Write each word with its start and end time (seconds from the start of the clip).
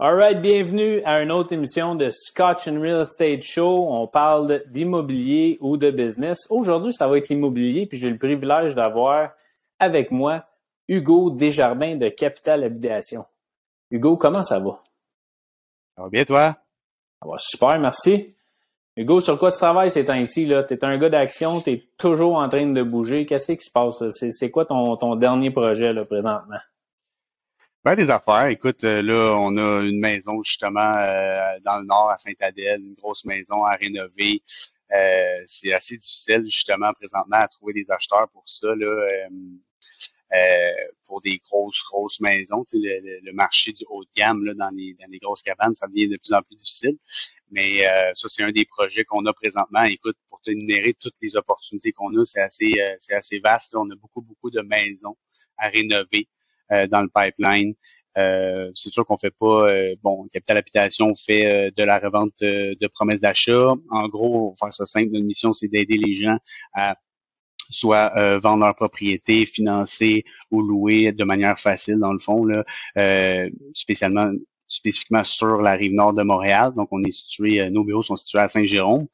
Alright, 0.00 0.40
bienvenue 0.40 1.02
à 1.04 1.20
une 1.22 1.32
autre 1.32 1.52
émission 1.52 1.96
de 1.96 2.08
Scotch 2.08 2.68
and 2.68 2.80
Real 2.80 3.00
Estate 3.00 3.42
Show. 3.42 3.88
On 3.90 4.06
parle 4.06 4.62
d'immobilier 4.68 5.58
ou 5.60 5.76
de 5.76 5.90
business. 5.90 6.46
Aujourd'hui, 6.50 6.92
ça 6.92 7.08
va 7.08 7.18
être 7.18 7.28
l'immobilier, 7.28 7.86
puis 7.86 7.98
j'ai 7.98 8.08
le 8.08 8.16
privilège 8.16 8.76
d'avoir 8.76 9.32
avec 9.80 10.12
moi 10.12 10.44
Hugo 10.86 11.30
Desjardins 11.30 11.96
de 11.96 12.10
Capital 12.10 12.62
Habitation. 12.62 13.24
Hugo, 13.90 14.16
comment 14.16 14.44
ça 14.44 14.60
va? 14.60 14.84
Ça 15.96 16.04
va 16.04 16.08
bien, 16.10 16.24
toi? 16.24 16.56
Ça 17.20 17.28
va 17.28 17.34
super, 17.38 17.76
merci. 17.80 18.36
Hugo, 18.96 19.18
sur 19.18 19.36
quoi 19.36 19.50
tu 19.50 19.58
travailles 19.58 19.90
ces 19.90 20.04
temps-ci? 20.04 20.46
Tu 20.46 20.74
es 20.74 20.84
un 20.84 20.96
gars 20.96 21.08
d'action, 21.08 21.60
tu 21.60 21.72
es 21.72 21.88
toujours 21.98 22.36
en 22.36 22.48
train 22.48 22.66
de 22.66 22.82
bouger. 22.84 23.26
Qu'est-ce 23.26 23.50
qui 23.50 23.64
se 23.64 23.72
passe? 23.72 24.00
C'est 24.10 24.50
quoi 24.52 24.64
ton, 24.64 24.96
ton 24.96 25.16
dernier 25.16 25.50
projet 25.50 25.92
là, 25.92 26.04
présentement? 26.04 26.60
Ben, 27.84 27.94
des 27.94 28.10
affaires. 28.10 28.46
Écoute, 28.46 28.82
euh, 28.82 29.02
là, 29.02 29.36
on 29.38 29.56
a 29.56 29.82
une 29.82 30.00
maison 30.00 30.42
justement 30.42 30.92
euh, 30.96 31.60
dans 31.64 31.78
le 31.78 31.86
nord 31.86 32.10
à 32.10 32.16
Saint-Adèle, 32.16 32.80
une 32.80 32.94
grosse 32.94 33.24
maison 33.24 33.64
à 33.64 33.76
rénover. 33.76 34.42
Euh, 34.92 35.44
c'est 35.46 35.72
assez 35.72 35.96
difficile 35.96 36.44
justement 36.44 36.92
présentement 36.92 37.36
à 37.36 37.46
trouver 37.46 37.74
des 37.74 37.88
acheteurs 37.90 38.28
pour 38.30 38.42
ça. 38.46 38.74
Là, 38.74 39.08
pour 41.06 41.22
des 41.22 41.38
grosses, 41.38 41.82
grosses 41.84 42.20
maisons. 42.20 42.64
Tu 42.64 42.80
sais, 42.82 43.00
le, 43.22 43.32
marché 43.32 43.72
du 43.72 43.84
haut 43.88 44.02
de 44.04 44.10
gamme 44.16 44.44
là, 44.44 44.54
dans, 44.54 44.70
les, 44.70 44.94
dans 44.94 45.06
les 45.08 45.18
grosses 45.18 45.42
cabanes, 45.42 45.74
ça 45.76 45.86
devient 45.86 46.08
de 46.08 46.16
plus 46.16 46.32
en 46.32 46.42
plus 46.42 46.56
difficile. 46.56 46.98
Mais 47.52 47.84
ça, 48.14 48.28
c'est 48.28 48.42
un 48.42 48.50
des 48.50 48.64
projets 48.64 49.04
qu'on 49.04 49.24
a 49.26 49.32
présentement. 49.32 49.84
Écoute, 49.84 50.16
pour 50.28 50.40
te 50.40 50.50
énumérer 50.50 50.94
toutes 50.94 51.16
les 51.22 51.36
opportunités 51.36 51.92
qu'on 51.92 52.14
a, 52.18 52.24
c'est 52.24 52.40
assez, 52.40 52.74
c'est 52.98 53.14
assez 53.14 53.38
vaste. 53.38 53.74
On 53.76 53.88
a 53.90 53.94
beaucoup, 53.94 54.20
beaucoup 54.20 54.50
de 54.50 54.62
maisons 54.62 55.16
à 55.56 55.68
rénover. 55.68 56.28
Euh, 56.72 56.86
dans 56.86 57.00
le 57.00 57.08
pipeline. 57.08 57.72
Euh, 58.18 58.70
c'est 58.74 58.90
sûr 58.90 59.06
qu'on 59.06 59.16
fait 59.16 59.30
pas, 59.30 59.70
euh, 59.70 59.94
bon, 60.02 60.28
Capital 60.32 60.58
Habitation 60.58 61.14
fait 61.14 61.70
de 61.74 61.82
la 61.82 61.98
revente 61.98 62.34
de 62.40 62.86
promesses 62.88 63.20
d'achat. 63.20 63.72
En 63.90 64.08
gros, 64.08 64.54
faire 64.60 64.72
ça 64.72 64.84
simple, 64.84 65.12
notre 65.12 65.24
mission, 65.24 65.54
c'est 65.54 65.68
d'aider 65.68 65.96
les 65.96 66.12
gens 66.14 66.36
à 66.74 66.96
soit 67.70 68.38
vendre 68.38 68.64
leur 68.64 68.74
propriété, 68.74 69.46
financer 69.46 70.24
ou 70.50 70.62
louer 70.62 71.12
de 71.12 71.24
manière 71.24 71.58
facile, 71.58 71.98
dans 71.98 72.12
le 72.12 72.18
fond, 72.18 72.44
là, 72.44 72.64
spécialement 73.72 74.30
spécifiquement 74.68 75.24
sur 75.24 75.62
la 75.62 75.72
rive 75.72 75.94
nord 75.94 76.12
de 76.12 76.22
Montréal. 76.22 76.72
Donc, 76.76 76.88
on 76.92 77.02
est 77.02 77.10
situé, 77.10 77.60
euh, 77.60 77.70
nos 77.70 77.84
bureaux 77.84 78.02
sont 78.02 78.16
situés 78.16 78.38
à 78.38 78.48
Saint-Jérôme. 78.48 79.06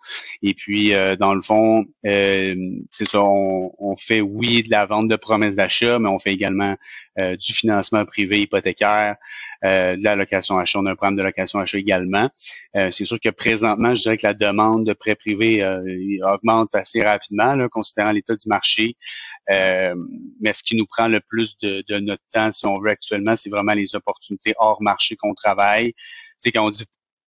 Et 0.42 0.52
puis, 0.52 0.92
euh, 0.92 1.16
dans 1.16 1.32
le 1.32 1.40
fond, 1.40 1.84
euh, 2.04 2.54
c'est 2.90 3.08
ça, 3.08 3.22
on, 3.22 3.72
on, 3.78 3.96
fait, 3.96 4.20
oui, 4.20 4.64
de 4.64 4.70
la 4.70 4.84
vente 4.84 5.08
de 5.08 5.16
promesses 5.16 5.54
d'achat, 5.54 5.98
mais 5.98 6.08
on 6.08 6.18
fait 6.18 6.32
également 6.32 6.74
du 7.18 7.52
financement 7.52 8.04
privé 8.04 8.40
hypothécaire, 8.42 9.16
de 9.62 10.04
la 10.04 10.16
location 10.16 10.58
achat. 10.58 10.78
On 10.80 10.86
a 10.86 10.92
un 10.92 10.96
programme 10.96 11.16
de 11.16 11.22
location 11.22 11.58
achat 11.58 11.78
également. 11.78 12.28
c'est 12.74 13.04
sûr 13.04 13.18
que 13.20 13.28
présentement, 13.30 13.94
je 13.94 14.02
dirais 14.02 14.16
que 14.16 14.26
la 14.26 14.34
demande 14.34 14.84
de 14.84 14.92
prêts 14.92 15.14
privés 15.14 15.64
augmente 16.22 16.74
assez 16.74 17.02
rapidement, 17.02 17.54
là, 17.54 17.68
considérant 17.68 18.12
l'état 18.12 18.34
du 18.34 18.48
marché. 18.48 18.96
Euh, 19.50 19.94
mais 20.40 20.52
ce 20.52 20.62
qui 20.62 20.76
nous 20.76 20.86
prend 20.86 21.08
le 21.08 21.20
plus 21.20 21.58
de, 21.58 21.84
de, 21.88 21.98
notre 21.98 22.22
temps, 22.32 22.50
si 22.52 22.66
on 22.66 22.80
veut 22.80 22.90
actuellement, 22.90 23.36
c'est 23.36 23.50
vraiment 23.50 23.74
les 23.74 23.94
opportunités 23.94 24.54
hors 24.58 24.80
marché 24.82 25.16
qu'on 25.16 25.34
travaille. 25.34 25.92
Tu 25.92 26.00
sais, 26.40 26.52
quand 26.52 26.66
on 26.66 26.70
dit 26.70 26.84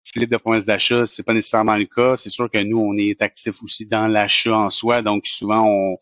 Philippe 0.06 0.32
de 0.32 0.38
points 0.38 0.60
d'achat, 0.60 1.06
c'est 1.06 1.24
pas 1.24 1.34
nécessairement 1.34 1.76
le 1.76 1.86
cas. 1.86 2.16
C'est 2.16 2.32
sûr 2.32 2.50
que 2.50 2.58
nous, 2.58 2.80
on 2.80 2.98
est 2.98 3.22
actif 3.22 3.62
aussi 3.62 3.86
dans 3.86 4.08
l'achat 4.08 4.58
en 4.58 4.70
soi, 4.70 5.02
donc 5.02 5.28
souvent 5.28 5.66
on, 5.68 5.98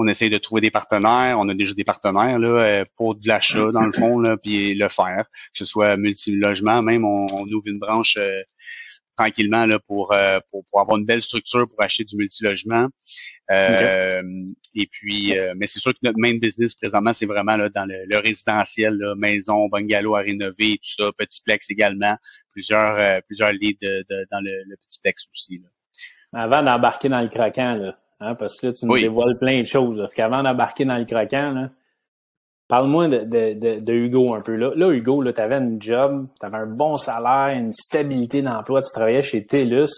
on 0.00 0.08
essaye 0.08 0.30
de 0.30 0.38
trouver 0.38 0.60
des 0.60 0.70
partenaires. 0.70 1.38
On 1.38 1.48
a 1.48 1.54
déjà 1.54 1.74
des 1.74 1.84
partenaires 1.84 2.38
là, 2.38 2.48
euh, 2.48 2.84
pour 2.96 3.14
de 3.14 3.26
l'achat 3.26 3.70
dans 3.72 3.84
le 3.84 3.92
fond, 3.92 4.18
là, 4.18 4.36
puis 4.36 4.74
le 4.74 4.88
faire, 4.88 5.24
que 5.52 5.58
ce 5.58 5.64
soit 5.64 5.96
multi-logement, 5.96 6.82
même 6.82 7.04
on, 7.04 7.26
ouvre 7.26 7.66
une 7.66 7.78
branche 7.78 8.16
euh, 8.18 8.40
tranquillement 9.16 9.66
là, 9.66 9.78
pour, 9.78 10.14
pour, 10.50 10.64
pour, 10.70 10.80
avoir 10.80 10.98
une 10.98 11.04
belle 11.04 11.20
structure 11.20 11.68
pour 11.68 11.82
acheter 11.82 12.04
du 12.04 12.16
multilogement. 12.16 12.88
Euh, 13.50 14.22
et 14.74 14.86
puis, 14.86 15.36
euh, 15.36 15.54
mais 15.56 15.66
c'est 15.66 15.80
sûr 15.80 15.92
que 15.92 15.98
notre 16.02 16.18
main 16.18 16.36
business 16.38 16.74
présentement, 16.74 17.12
c'est 17.12 17.26
vraiment 17.26 17.56
là, 17.56 17.68
dans 17.68 17.84
le, 17.84 18.18
résidentiel, 18.18 18.94
là, 18.94 19.14
maison, 19.16 19.68
bungalow 19.68 20.14
à 20.14 20.20
rénover, 20.20 20.78
tout 20.78 21.02
ça, 21.02 21.10
petit 21.18 21.42
plex 21.42 21.68
également, 21.70 22.16
plusieurs 22.52 22.96
euh, 22.96 23.20
plusieurs 23.26 23.52
lits 23.52 23.76
de, 23.82 24.04
dans 24.30 24.40
le, 24.40 24.76
petit 24.76 25.00
plex 25.02 25.28
aussi. 25.32 25.58
Là. 25.58 26.42
Avant 26.44 26.62
d'embarquer 26.62 27.08
dans 27.08 27.20
le 27.20 27.28
croquant, 27.28 27.74
là, 27.74 27.98
hein, 28.20 28.34
parce 28.34 28.58
que 28.58 28.68
là, 28.68 28.72
tu 28.72 28.86
nous 28.86 28.98
dévoiles 28.98 29.38
plein 29.38 29.58
de 29.58 29.66
choses. 29.66 29.98
Là. 29.98 30.08
Qu'avant 30.14 30.42
d'embarquer 30.42 30.84
dans 30.84 30.98
le 30.98 31.04
croquant, 31.04 31.50
là, 31.50 31.70
Parle-moi 32.68 33.08
de, 33.08 33.24
de, 33.24 33.80
de, 33.80 33.92
Hugo 33.92 34.32
un 34.32 34.42
peu. 34.42 34.54
Là, 34.54 34.70
là 34.76 34.90
Hugo, 34.92 35.24
tu 35.32 35.40
avais 35.40 35.56
un 35.56 35.76
job, 35.80 36.28
tu 36.38 36.46
avais 36.46 36.58
un 36.58 36.66
bon 36.66 36.96
salaire, 36.96 37.58
une 37.58 37.72
stabilité 37.72 38.42
d'emploi, 38.42 38.80
tu 38.80 38.92
travaillais 38.92 39.22
chez 39.22 39.44
TELUS. 39.44 39.90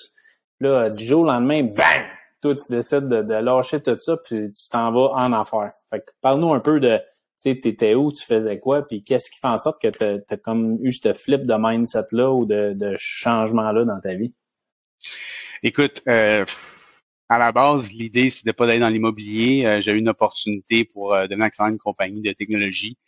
Là, 0.58 0.88
du 0.88 1.04
jour 1.04 1.20
au 1.20 1.26
lendemain, 1.26 1.64
bang! 1.64 2.02
toi, 2.42 2.54
tu 2.56 2.72
décides 2.72 3.08
de, 3.08 3.22
de 3.22 3.34
lâcher 3.34 3.80
tout 3.80 3.96
ça, 3.98 4.16
puis 4.16 4.52
tu 4.52 4.68
t'en 4.70 4.90
vas 4.90 5.10
en 5.14 5.32
affaires. 5.32 5.70
Fait 5.90 6.00
que 6.00 6.10
parle-nous 6.20 6.52
un 6.52 6.60
peu 6.60 6.80
de, 6.80 6.96
tu 6.96 7.52
sais, 7.52 7.60
t'étais 7.60 7.94
où, 7.94 8.12
tu 8.12 8.24
faisais 8.24 8.58
quoi, 8.58 8.86
puis 8.86 9.04
qu'est-ce 9.04 9.30
qui 9.30 9.38
fait 9.38 9.48
en 9.48 9.58
sorte 9.58 9.80
que 9.80 9.88
tu 9.88 10.34
as, 10.34 10.36
comme 10.38 10.78
eu 10.82 10.92
ce 10.92 11.14
flip 11.14 11.46
de 11.46 11.54
mindset-là 11.56 12.30
ou 12.32 12.44
de, 12.44 12.72
de 12.72 12.96
changement-là 12.98 13.84
dans 13.84 14.00
ta 14.00 14.14
vie? 14.14 14.34
Écoute, 15.62 16.02
euh, 16.08 16.44
à 17.32 17.38
la 17.38 17.50
base, 17.50 17.92
l'idée, 17.92 18.28
c'était 18.28 18.52
pas 18.52 18.66
d'aller 18.66 18.78
dans 18.78 18.88
l'immobilier. 18.88 19.64
Euh, 19.64 19.80
j'ai 19.80 19.92
eu 19.92 19.98
une 19.98 20.08
opportunité 20.10 20.84
pour 20.84 21.14
euh, 21.14 21.26
devenir 21.26 21.46
actionnaire 21.46 21.70
d'une 21.70 21.78
compagnie 21.78 22.20
de 22.20 22.32
technologie. 22.32 22.98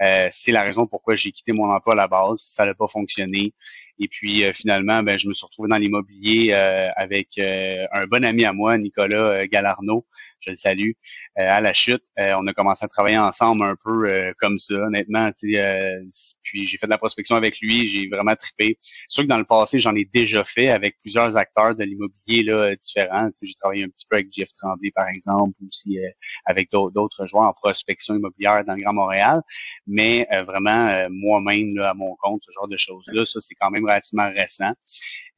Euh, 0.00 0.28
c'est 0.30 0.52
la 0.52 0.62
raison 0.62 0.86
pourquoi 0.86 1.16
j'ai 1.16 1.32
quitté 1.32 1.52
mon 1.52 1.68
emploi 1.68 1.94
à 1.94 1.96
la 1.96 2.08
base. 2.08 2.46
Ça 2.50 2.64
n'a 2.64 2.74
pas 2.74 2.86
fonctionné. 2.86 3.54
Et 3.98 4.08
puis 4.08 4.44
finalement, 4.52 5.02
ben, 5.02 5.18
je 5.18 5.28
me 5.28 5.32
suis 5.32 5.44
retrouvé 5.44 5.68
dans 5.68 5.76
l'immobilier 5.76 6.52
avec 6.52 7.38
un 7.38 8.06
bon 8.06 8.24
ami 8.24 8.44
à 8.44 8.52
moi, 8.52 8.78
Nicolas 8.78 9.46
Galarno, 9.46 10.06
je 10.42 10.50
le 10.50 10.56
salue, 10.56 10.90
euh, 11.38 11.42
à 11.42 11.60
la 11.60 11.72
chute. 11.72 12.02
Euh, 12.18 12.34
on 12.38 12.46
a 12.46 12.52
commencé 12.52 12.84
à 12.84 12.88
travailler 12.88 13.18
ensemble 13.18 13.64
un 13.64 13.76
peu 13.82 14.08
euh, 14.08 14.32
comme 14.38 14.58
ça, 14.58 14.74
honnêtement. 14.74 15.30
puis 15.40 16.66
j'ai 16.66 16.78
fait 16.78 16.86
de 16.86 16.90
la 16.90 16.98
prospection 16.98 17.36
avec 17.36 17.60
lui, 17.60 17.86
j'ai 17.86 18.08
vraiment 18.08 18.36
trippé. 18.36 18.76
C'est 18.80 19.06
sûr 19.08 19.22
que 19.24 19.28
dans 19.28 19.38
le 19.38 19.44
passé, 19.44 19.78
j'en 19.78 19.94
ai 19.94 20.04
déjà 20.04 20.44
fait 20.44 20.70
avec 20.70 20.96
plusieurs 21.00 21.36
acteurs 21.36 21.74
de 21.74 21.84
l'immobilier 21.84 22.42
là, 22.42 22.74
différents. 22.76 23.30
J'ai 23.40 23.54
travaillé 23.54 23.84
un 23.84 23.88
petit 23.88 24.06
peu 24.08 24.16
avec 24.16 24.32
Jeff 24.32 24.48
Tremblay, 24.60 24.90
par 24.94 25.08
exemple, 25.08 25.54
ou 25.62 25.66
aussi 25.66 25.98
avec 26.44 26.70
d'autres 26.70 27.26
joueurs 27.26 27.44
en 27.44 27.52
prospection 27.52 28.16
immobilière 28.16 28.64
dans 28.64 28.74
le 28.74 28.82
Grand 28.82 28.92
Montréal. 28.92 29.42
Mais 29.86 30.26
vraiment, 30.46 31.08
moi-même, 31.10 31.78
à 31.78 31.94
mon 31.94 32.16
compte, 32.16 32.42
ce 32.44 32.52
genre 32.52 32.68
de 32.68 32.76
choses-là, 32.76 33.24
ça, 33.24 33.40
c'est 33.40 33.54
quand 33.54 33.70
même 33.70 33.81
relativement 33.84 34.30
récent. 34.36 34.72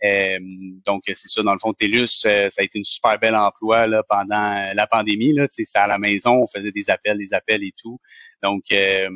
Euh, 0.05 0.38
donc, 0.84 1.03
c'est 1.06 1.28
ça, 1.28 1.43
dans 1.43 1.53
le 1.53 1.59
fond, 1.59 1.72
TELUS, 1.72 2.27
euh, 2.27 2.50
ça 2.50 2.60
a 2.60 2.65
été 2.65 2.78
une 2.78 2.84
super 2.84 3.19
belle 3.19 3.34
emploi 3.34 3.87
là, 3.87 4.03
pendant 4.09 4.72
la 4.75 4.87
pandémie. 4.87 5.32
Là, 5.32 5.47
c'était 5.50 5.78
à 5.78 5.87
la 5.87 5.99
maison, 5.99 6.43
on 6.43 6.47
faisait 6.47 6.72
des 6.72 6.91
appels, 6.91 7.19
des 7.19 7.33
appels 7.33 7.62
et 7.62 7.72
tout. 7.81 7.99
Donc, 8.43 8.65
euh, 8.72 9.09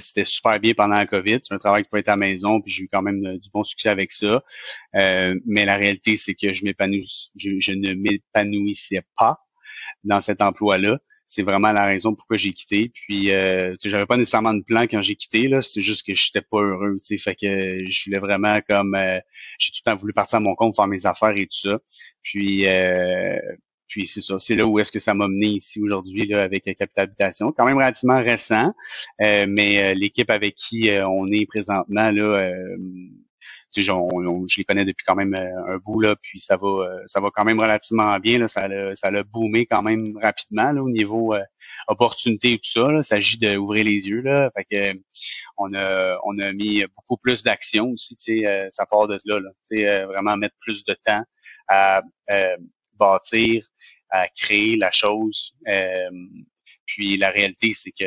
c'était 0.00 0.24
super 0.24 0.58
bien 0.58 0.74
pendant 0.74 0.96
la 0.96 1.06
COVID. 1.06 1.38
C'est 1.42 1.54
un 1.54 1.58
travail 1.58 1.84
qui 1.84 1.90
peut 1.90 1.98
être 1.98 2.08
à 2.08 2.12
la 2.12 2.16
maison, 2.16 2.60
puis 2.60 2.72
j'ai 2.72 2.84
eu 2.84 2.88
quand 2.90 3.02
même 3.02 3.38
du 3.38 3.48
bon 3.52 3.62
succès 3.62 3.88
avec 3.88 4.10
ça. 4.10 4.42
mais 4.92 5.64
la 5.64 5.76
réalité, 5.76 6.16
c'est 6.16 6.34
que 6.34 6.52
je 6.52 6.64
m'épanouis, 6.64 7.30
je, 7.36 7.72
ne 7.72 7.94
m'épanouissais 7.94 9.02
pas 9.16 9.38
dans 10.02 10.20
cet 10.20 10.42
emploi-là 10.42 10.98
c'est 11.28 11.42
vraiment 11.42 11.72
la 11.72 11.84
raison 11.84 12.14
pourquoi 12.14 12.38
j'ai 12.38 12.52
quitté. 12.52 12.90
Puis, 12.92 13.30
euh, 13.32 13.76
j'avais 13.84 14.06
pas 14.06 14.16
nécessairement 14.16 14.54
de 14.54 14.62
plan 14.62 14.82
quand 14.82 15.02
j'ai 15.02 15.14
quitté 15.14 15.46
là. 15.46 15.60
C'est 15.60 15.82
juste 15.82 16.06
que 16.06 16.14
j'étais 16.14 16.40
pas 16.40 16.58
heureux. 16.62 16.98
Tu 17.04 17.18
sais, 17.18 17.22
fait 17.22 17.34
que 17.34 17.88
je 17.88 18.04
voulais 18.06 18.18
vraiment 18.18 18.58
comme, 18.66 18.94
euh, 18.94 19.20
j'ai 19.58 19.70
tout 19.70 19.80
le 19.84 19.90
temps 19.90 19.96
voulu 19.96 20.14
partir 20.14 20.38
à 20.38 20.40
mon 20.40 20.54
compte, 20.54 20.74
faire 20.74 20.86
mes 20.86 21.04
affaires 21.04 21.36
et 21.36 21.46
tout 21.46 21.68
ça. 21.68 21.78
Puis, 22.22 22.66
euh, 22.66 23.38
puis 23.88 24.06
c'est 24.06 24.22
ça. 24.22 24.38
C'est 24.38 24.56
là 24.56 24.66
où 24.66 24.78
est-ce 24.78 24.90
que 24.90 24.98
ça 24.98 25.12
m'a 25.12 25.28
mené 25.28 25.48
ici 25.48 25.80
aujourd'hui 25.80 26.26
là 26.26 26.42
avec 26.42 26.64
Capital 26.64 27.04
Habitation. 27.04 27.52
Quand 27.52 27.66
même 27.66 27.76
relativement 27.76 28.22
récent, 28.22 28.72
euh, 29.20 29.46
mais 29.48 29.94
l'équipe 29.94 30.30
avec 30.30 30.56
qui 30.56 30.90
on 31.06 31.26
est 31.28 31.46
présentement 31.46 32.10
là 32.10 32.50
tu 33.72 33.84
sais, 33.84 33.92
je 33.92 34.58
les 34.58 34.64
connais 34.64 34.84
depuis 34.84 35.04
quand 35.04 35.14
même 35.14 35.34
euh, 35.34 35.74
un 35.74 35.76
bout 35.78 36.00
là, 36.00 36.16
puis 36.16 36.40
ça 36.40 36.56
va, 36.56 36.68
euh, 36.68 37.02
ça 37.06 37.20
va 37.20 37.30
quand 37.30 37.44
même 37.44 37.60
relativement 37.60 38.18
bien. 38.18 38.38
Là, 38.38 38.48
ça 38.48 38.66
l'a, 38.66 38.96
ça 38.96 39.10
l'a 39.10 39.22
boomé 39.22 39.66
quand 39.66 39.82
même 39.82 40.16
rapidement 40.22 40.72
là, 40.72 40.82
au 40.82 40.88
niveau 40.88 41.34
euh, 41.34 41.42
opportunité 41.86 42.52
et 42.52 42.58
tout 42.58 42.70
ça. 42.70 42.88
Il 42.90 43.04
s'agit 43.04 43.38
d'ouvrir 43.38 43.84
les 43.84 44.08
yeux 44.08 44.22
là. 44.22 44.50
Fait 44.56 44.64
que 44.64 44.98
on 45.58 45.74
a, 45.74 46.18
on 46.24 46.38
a 46.38 46.52
mis 46.52 46.84
beaucoup 46.96 47.18
plus 47.18 47.42
d'action 47.42 47.90
aussi. 47.90 48.16
Tu 48.16 48.40
sais, 48.40 48.68
ça 48.70 48.86
part 48.86 49.06
de 49.06 49.18
là. 49.26 49.40
là 49.40 49.50
tu 49.70 49.78
sais, 49.78 50.04
vraiment 50.04 50.36
mettre 50.36 50.56
plus 50.60 50.84
de 50.84 50.96
temps 51.04 51.22
à 51.68 52.02
bâtir, 52.94 53.66
à 54.10 54.28
créer 54.28 54.76
la 54.76 54.90
chose. 54.90 55.54
puis 56.86 57.16
la 57.18 57.30
réalité, 57.30 57.72
c'est 57.74 57.92
que 57.92 58.06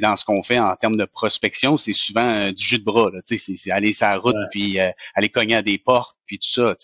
dans 0.00 0.16
ce 0.16 0.24
qu'on 0.24 0.42
fait 0.42 0.58
en 0.58 0.74
termes 0.76 0.96
de 0.96 1.04
prospection, 1.04 1.76
c'est 1.76 1.92
souvent 1.92 2.28
euh, 2.28 2.52
du 2.52 2.64
jus 2.64 2.78
de 2.78 2.84
bras. 2.84 3.10
C'est 3.26 3.70
aller 3.70 3.92
sur 3.92 4.06
la 4.06 4.16
route, 4.16 4.36
puis 4.50 4.78
euh, 4.80 4.90
aller 5.14 5.28
cogner 5.28 5.56
à 5.56 5.62
des 5.62 5.78
portes, 5.78 6.16
puis 6.26 6.38
tout 6.38 6.48
ça. 6.48 6.74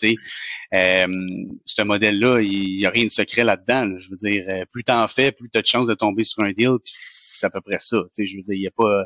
Euh, 0.73 1.07
ce 1.65 1.81
modèle-là, 1.81 2.41
il 2.41 2.77
n'y 2.77 2.85
a 2.85 2.89
rien 2.89 3.05
de 3.05 3.09
secret 3.09 3.43
là-dedans. 3.43 3.97
Je 3.97 4.09
veux 4.09 4.17
dire, 4.17 4.45
euh, 4.47 4.65
plus 4.71 4.83
t'en 4.83 5.07
fais, 5.07 5.31
plus 5.31 5.49
tu 5.49 5.57
as 5.57 5.61
de 5.61 5.67
chances 5.67 5.87
de 5.87 5.93
tomber 5.93 6.23
sur 6.23 6.43
un 6.43 6.51
deal, 6.51 6.77
puis 6.83 6.93
c'est 6.95 7.45
à 7.45 7.49
peu 7.49 7.61
près 7.61 7.79
ça. 7.79 7.97
Je 8.17 8.37
veux 8.37 8.43
dire, 8.43 8.55
il 8.55 8.61
n'y 8.61 8.67
a 8.67 8.71
pas, 8.71 9.05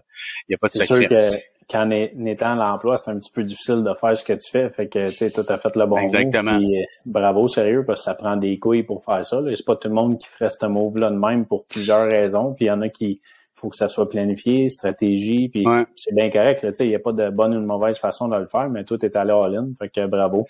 y 0.49 0.53
a 0.53 0.57
pas 0.57 0.67
de 0.67 0.73
secret. 0.73 1.07
Sûr 1.07 1.09
que 1.09 1.37
qu'en 1.69 1.89
étant 1.89 2.51
à 2.51 2.55
l'emploi, 2.55 2.97
c'est 2.97 3.09
un 3.09 3.17
petit 3.17 3.31
peu 3.31 3.43
difficile 3.43 3.83
de 3.83 3.93
faire 3.99 4.15
ce 4.15 4.23
que 4.23 4.33
tu 4.33 4.51
fais. 4.51 4.69
Fait 4.69 4.87
que, 4.87 5.09
tu 5.09 5.15
sais, 5.15 5.29
fait 5.29 5.75
le 5.75 5.85
bon 5.85 5.97
Exactement. 5.97 6.53
move. 6.53 6.61
Puis, 6.61 6.81
euh, 6.81 6.85
bravo, 7.05 7.47
sérieux, 7.47 7.83
parce 7.85 8.01
que 8.01 8.05
ça 8.05 8.13
prend 8.13 8.37
des 8.37 8.59
couilles 8.59 8.83
pour 8.83 9.03
faire 9.03 9.25
ça. 9.25 9.41
C'est 9.47 9.65
pas 9.65 9.75
tout 9.75 9.87
le 9.87 9.95
monde 9.95 10.19
qui 10.19 10.27
ferait 10.27 10.49
ce 10.49 10.65
move-là 10.65 11.09
de 11.09 11.17
même 11.17 11.45
pour 11.45 11.65
plusieurs 11.65 12.07
raisons. 12.07 12.53
Puis 12.53 12.65
il 12.65 12.67
y 12.67 12.71
en 12.71 12.81
a 12.81 12.89
qui 12.89 13.21
faut 13.65 13.71
que 13.71 13.77
ça 13.77 13.89
soit 13.89 14.07
planifié, 14.07 14.69
stratégie, 14.69 15.49
puis 15.49 15.65
c'est 15.95 16.13
bien 16.13 16.29
correct. 16.29 16.63
Il 16.79 16.87
n'y 16.87 16.93
a 16.93 16.99
pas 16.99 17.13
de 17.13 17.31
bonne 17.31 17.55
ou 17.55 17.59
de 17.59 17.65
mauvaise 17.65 17.97
façon 17.97 18.27
de 18.27 18.37
le 18.37 18.45
faire, 18.45 18.69
mais 18.69 18.83
tout 18.83 19.03
est 19.03 19.15
allé 19.15 19.31
all-in. 19.31 19.69
Fait 19.79 19.89
que 19.89 20.05
bravo. 20.05 20.45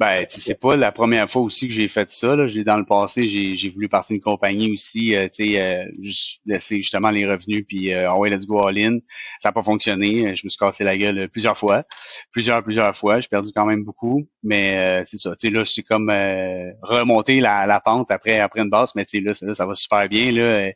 Ben, 0.00 0.24
c'est 0.28 0.58
pas 0.58 0.74
la 0.74 0.90
première 0.90 1.30
fois 1.30 1.42
aussi 1.42 1.68
que 1.68 1.74
j'ai 1.74 1.86
fait 1.88 2.10
ça. 2.10 2.34
Là. 2.34 2.46
Dans 2.64 2.78
le 2.78 2.86
passé, 2.86 3.28
j'ai 3.28 3.68
voulu 3.68 3.88
partir 3.88 4.14
d'une 4.14 4.22
compagnie 4.22 4.72
aussi, 4.72 5.14
euh, 5.14 5.28
tu 5.28 5.52
sais, 5.52 5.60
euh, 5.60 5.84
laisser 6.46 6.78
justement 6.78 7.10
les 7.10 7.26
revenus, 7.26 7.64
puis 7.68 7.92
euh, 7.92 8.10
oh 8.10 8.18
ouais, 8.18 8.30
let's 8.30 8.46
go 8.46 8.66
all 8.66 8.76
in. 8.76 8.98
Ça 9.40 9.50
n'a 9.50 9.52
pas 9.52 9.62
fonctionné. 9.62 10.34
Je 10.34 10.44
me 10.44 10.48
suis 10.48 10.58
cassé 10.58 10.82
la 10.82 10.96
gueule 10.96 11.28
plusieurs 11.28 11.56
fois, 11.56 11.84
plusieurs, 12.32 12.64
plusieurs 12.64 12.96
fois. 12.96 13.20
J'ai 13.20 13.28
perdu 13.28 13.50
quand 13.54 13.66
même 13.66 13.84
beaucoup, 13.84 14.26
mais 14.42 14.76
euh, 14.78 15.02
c'est 15.04 15.18
ça. 15.18 15.36
Tu 15.36 15.48
sais, 15.48 15.54
là, 15.54 15.64
c'est 15.64 15.84
comme 15.84 16.10
remonter 16.82 17.40
la, 17.40 17.66
la, 17.66 17.78
pente 17.78 18.10
après 18.10 18.40
après 18.40 18.62
une 18.62 18.70
base, 18.70 18.92
mais 18.96 19.04
tu 19.04 19.22
sais, 19.32 19.44
là, 19.44 19.54
ça 19.54 19.66
va 19.66 19.74
super 19.76 20.08
bien. 20.08 20.32
Là. 20.32 20.72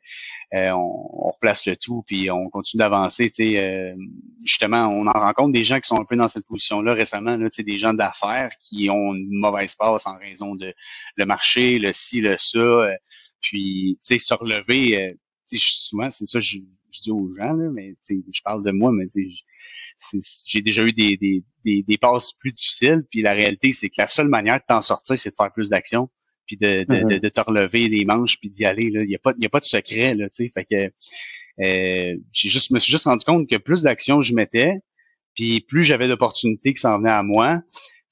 Euh, 0.54 0.70
on, 0.70 1.30
replace 1.38 1.66
le 1.66 1.76
tout, 1.76 2.02
puis 2.06 2.30
on 2.30 2.48
continue 2.48 2.78
d'avancer. 2.78 3.30
Euh, 3.40 3.94
justement, 4.44 4.88
on 4.88 5.06
en 5.06 5.20
rencontre 5.20 5.52
des 5.52 5.62
gens 5.62 5.78
qui 5.78 5.86
sont 5.86 6.00
un 6.00 6.04
peu 6.04 6.16
dans 6.16 6.28
cette 6.28 6.46
position-là 6.46 6.94
récemment, 6.94 7.36
là, 7.36 7.48
des 7.56 7.78
gens 7.78 7.94
d'affaires 7.94 8.50
qui 8.60 8.88
ont 8.90 9.14
une 9.14 9.28
mauvaise 9.38 9.74
passe 9.74 10.06
en 10.06 10.16
raison 10.16 10.54
de 10.54 10.74
le 11.16 11.26
marché, 11.26 11.78
le 11.78 11.92
ci, 11.92 12.20
le 12.20 12.36
ça. 12.38 12.58
Euh, 12.58 12.94
puis, 13.40 13.98
se 14.02 14.34
relever, 14.34 15.00
euh, 15.00 15.14
souvent, 15.54 16.10
c'est 16.10 16.26
ça 16.26 16.40
je, 16.40 16.58
je 16.90 17.00
dis 17.02 17.10
aux 17.10 17.30
gens, 17.36 17.52
là, 17.52 17.70
mais 17.70 17.94
je 18.08 18.42
parle 18.42 18.64
de 18.64 18.72
moi, 18.72 18.90
mais 18.90 19.06
j'ai 20.46 20.62
déjà 20.62 20.82
eu 20.84 20.92
des, 20.92 21.16
des, 21.16 21.44
des, 21.64 21.82
des, 21.82 21.98
passes 21.98 22.32
plus 22.32 22.52
difficiles, 22.52 23.04
puis 23.10 23.22
la 23.22 23.32
réalité, 23.32 23.72
c'est 23.72 23.88
que 23.90 23.96
la 23.98 24.08
seule 24.08 24.28
manière 24.28 24.58
de 24.58 24.64
t'en 24.66 24.82
sortir, 24.82 25.18
c'est 25.18 25.30
de 25.30 25.36
faire 25.36 25.52
plus 25.52 25.68
d'action 25.68 26.08
puis 26.48 26.56
de, 26.56 26.84
de, 26.84 26.84
mm-hmm. 26.84 27.20
de, 27.20 27.28
te 27.28 27.40
relever 27.40 27.88
les 27.88 28.04
manches 28.04 28.40
puis 28.40 28.50
d'y 28.50 28.64
aller. 28.64 28.90
Il 28.92 29.06
n'y 29.06 29.14
a, 29.14 29.18
pas, 29.18 29.34
y 29.38 29.46
a 29.46 29.48
pas 29.48 29.60
de 29.60 29.64
secret. 29.64 30.14
Là, 30.14 30.26
fait 30.34 30.64
que 30.64 30.90
euh, 31.64 32.16
j'ai 32.32 32.48
juste, 32.48 32.70
me 32.70 32.80
suis 32.80 32.90
juste 32.90 33.04
rendu 33.04 33.24
compte 33.24 33.48
que 33.48 33.56
plus 33.56 33.82
d'actions 33.82 34.22
je 34.22 34.34
mettais, 34.34 34.74
puis 35.34 35.60
plus 35.60 35.84
j'avais 35.84 36.08
d'opportunités 36.08 36.72
qui 36.72 36.80
s'en 36.80 36.98
venaient 36.98 37.12
à 37.12 37.22
moi. 37.22 37.60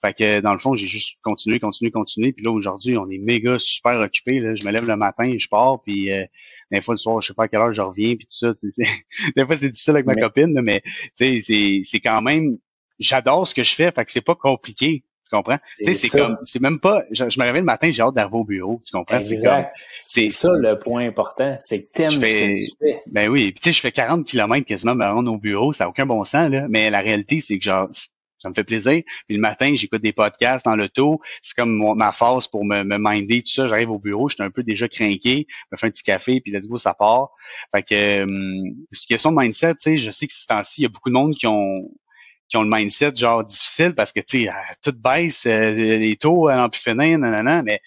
Fait 0.05 0.13
que 0.13 0.41
dans 0.41 0.53
le 0.53 0.59
fond, 0.59 0.75
j'ai 0.75 0.87
juste 0.87 1.21
continué, 1.23 1.59
continué, 1.59 1.91
continué. 1.91 2.33
Puis 2.33 2.45
là, 2.45 2.53
aujourd'hui, 2.53 2.99
on 2.99 3.09
est 3.11 3.19
méga 3.19 3.59
super 3.59 3.99
occupé. 3.99 4.41
Là. 4.41 4.55
Je 4.55 4.65
me 4.65 4.71
lève 4.71 4.87
le 4.87 4.97
matin, 4.97 5.33
je 5.37 5.49
pars, 5.49 5.83
puis 5.83 6.13
euh, 6.13 6.25
des 6.71 6.83
fois 6.83 6.95
le 6.95 6.99
soir, 6.99 7.21
je 7.21 7.29
sais 7.29 7.35
pas 7.35 7.45
à 7.45 7.49
quelle 7.49 7.61
heure 7.61 7.73
je 7.73 7.81
reviens, 7.81 8.15
puis 8.15 8.27
tout 8.27 8.53
ça. 8.53 8.53
des 9.37 9.47
fois, 9.47 9.57
c'est 9.57 9.71
difficile 9.71 9.95
avec 9.95 10.07
ma 10.07 10.15
copine, 10.15 10.61
mais 10.63 10.83
c'est, 11.15 11.41
c'est 11.83 12.01
quand 12.01 12.21
même. 12.23 12.59
J'adore 12.99 13.47
ce 13.47 13.55
que 13.55 13.65
je 13.65 13.75
fais, 13.75 13.91
fait 13.91 14.05
que 14.05 14.11
c'est 14.11 14.23
pas 14.23 14.35
compliqué. 14.35 15.05
Tu 15.29 15.35
comprends? 15.35 15.57
Tu 15.79 15.87
sais, 15.87 15.93
c'est 15.93 16.19
comme, 16.19 16.39
c'est 16.45 16.63
même 16.63 16.79
pas, 16.79 17.03
je, 17.11 17.25
me 17.25 17.43
réveille 17.43 17.63
le 17.63 17.67
matin, 17.67 17.91
j'ai 17.91 18.01
hâte 18.01 18.15
d'arriver 18.15 18.37
au 18.37 18.45
bureau. 18.45 18.81
Tu 18.85 18.97
comprends? 18.97 19.21
C'est 19.21 19.43
comme, 19.43 19.65
c'est 20.07 20.31
ça 20.31 20.53
le 20.53 20.79
point 20.79 21.05
important. 21.05 21.57
C'est 21.61 21.83
que 21.83 21.93
t'aimes 21.93 22.11
ce 22.11 22.21
que 22.21 22.55
tu 22.55 22.77
fais. 22.81 23.01
Ben 23.11 23.29
oui. 23.29 23.51
Puis 23.51 23.55
tu 23.55 23.63
sais, 23.65 23.73
je 23.73 23.81
fais 23.81 23.91
40 23.91 24.25
km 24.25 24.65
quasiment 24.65 24.95
me 24.95 25.05
rendre 25.05 25.33
au 25.33 25.39
bureau. 25.39 25.73
Ça 25.73 25.85
n'a 25.85 25.91
aucun 25.91 26.07
bon 26.07 26.23
sens, 26.23 26.49
là. 26.51 26.67
Mais 26.69 26.91
la 26.91 27.01
réalité, 27.01 27.41
c'est 27.41 27.59
que 27.59 27.65
genre, 27.65 27.89
ça 28.39 28.51
me 28.51 28.55
fait 28.55 28.65
plaisir. 28.65 29.03
Puis 29.27 29.37
le 29.37 29.41
matin, 29.41 29.75
j'écoute 29.75 30.03
des 30.03 30.13
podcasts 30.13 30.65
dans 30.65 30.77
l'auto. 30.77 31.21
C'est 31.43 31.57
comme 31.57 31.95
ma 31.97 32.13
phase 32.13 32.47
pour 32.47 32.65
me, 32.65 32.85
me 32.85 32.99
minder, 32.99 33.43
tout 33.43 33.51
ça. 33.51 33.67
J'arrive 33.67 33.91
au 33.91 33.99
bureau, 33.99 34.29
je 34.29 34.37
suis 34.37 34.45
un 34.45 34.51
peu 34.51 34.63
déjà 34.63 34.89
craqué, 34.89 35.47
me 35.73 35.77
fais 35.77 35.87
un 35.87 35.91
petit 35.91 36.05
café, 36.05 36.41
puis 36.41 36.53
let's 36.53 36.69
go, 36.69 36.77
ça 36.77 36.95
part. 36.95 37.31
Fait 37.75 37.83
que, 37.83 37.95
euh, 37.95 38.71
question 39.09 39.33
de 39.33 39.39
mindset, 39.39 39.75
tu 39.75 39.81
sais, 39.81 39.97
je 39.97 40.11
sais 40.11 40.27
que 40.27 40.35
ce 40.35 40.47
temps-ci, 40.47 40.83
il 40.83 40.85
y 40.85 40.87
a 40.87 40.89
beaucoup 40.89 41.09
de 41.09 41.15
monde 41.15 41.35
qui 41.35 41.47
ont 41.47 41.91
qui 42.49 42.57
ont 42.57 42.63
le 42.63 42.71
mindset 42.71 43.15
genre 43.17 43.45
difficile 43.45 43.95
parce 43.95 44.13
que 44.13 44.21
tu 44.21 44.45
sais 44.45 44.51
tout 44.83 44.93
baisse 44.93 45.47
euh, 45.47 45.73
les 45.73 46.17
taux 46.17 46.51
en 46.51 46.69
plus 46.69 46.81
finir 46.81 47.19
nanana 47.19 47.63
mais 47.63 47.81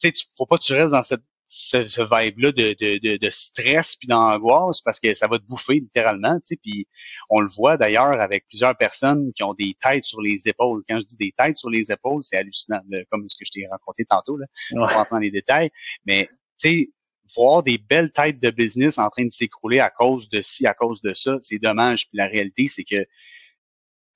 tu 0.00 0.08
sais 0.08 0.12
tu 0.12 0.24
faut 0.36 0.46
pas 0.46 0.58
que 0.58 0.64
tu 0.64 0.74
restes 0.74 0.92
dans 0.92 1.02
cette 1.02 1.22
ce, 1.48 1.86
ce 1.86 2.02
vibe 2.02 2.40
là 2.40 2.50
de, 2.50 2.74
de, 2.80 3.18
de, 3.18 3.30
stress 3.30 3.94
puis 3.94 4.08
d'angoisse 4.08 4.80
parce 4.80 4.98
que 4.98 5.14
ça 5.14 5.28
va 5.28 5.38
te 5.38 5.44
bouffer 5.44 5.74
littéralement 5.74 6.34
tu 6.36 6.42
sais 6.46 6.56
puis 6.56 6.88
on 7.30 7.40
le 7.40 7.48
voit 7.48 7.76
d'ailleurs 7.76 8.20
avec 8.20 8.48
plusieurs 8.48 8.76
personnes 8.76 9.32
qui 9.32 9.44
ont 9.44 9.54
des 9.54 9.76
têtes 9.80 10.02
sur 10.02 10.20
les 10.20 10.48
épaules 10.48 10.82
quand 10.88 10.98
je 10.98 11.04
dis 11.04 11.16
des 11.16 11.32
têtes 11.38 11.56
sur 11.56 11.70
les 11.70 11.92
épaules 11.92 12.24
c'est 12.24 12.36
hallucinant 12.36 12.80
comme 13.10 13.28
ce 13.28 13.36
que 13.36 13.44
je 13.44 13.52
t'ai 13.52 13.66
raconté 13.70 14.04
tantôt 14.04 14.36
là 14.36 14.46
ouais. 14.72 14.92
pas 14.92 15.02
entendre 15.02 15.22
les 15.22 15.30
détails 15.30 15.70
mais 16.04 16.28
tu 16.58 16.68
sais 16.68 16.90
voir 17.34 17.62
des 17.62 17.78
belles 17.78 18.12
têtes 18.12 18.40
de 18.40 18.50
business 18.50 18.98
en 18.98 19.08
train 19.08 19.24
de 19.24 19.32
s'écrouler 19.32 19.80
à 19.80 19.90
cause 19.90 20.28
de 20.28 20.42
ci, 20.42 20.66
à 20.66 20.74
cause 20.74 21.00
de 21.00 21.12
ça, 21.12 21.38
c'est 21.42 21.58
dommage. 21.58 22.08
Puis 22.08 22.18
la 22.18 22.26
réalité, 22.26 22.66
c'est 22.66 22.84
que 22.84 23.06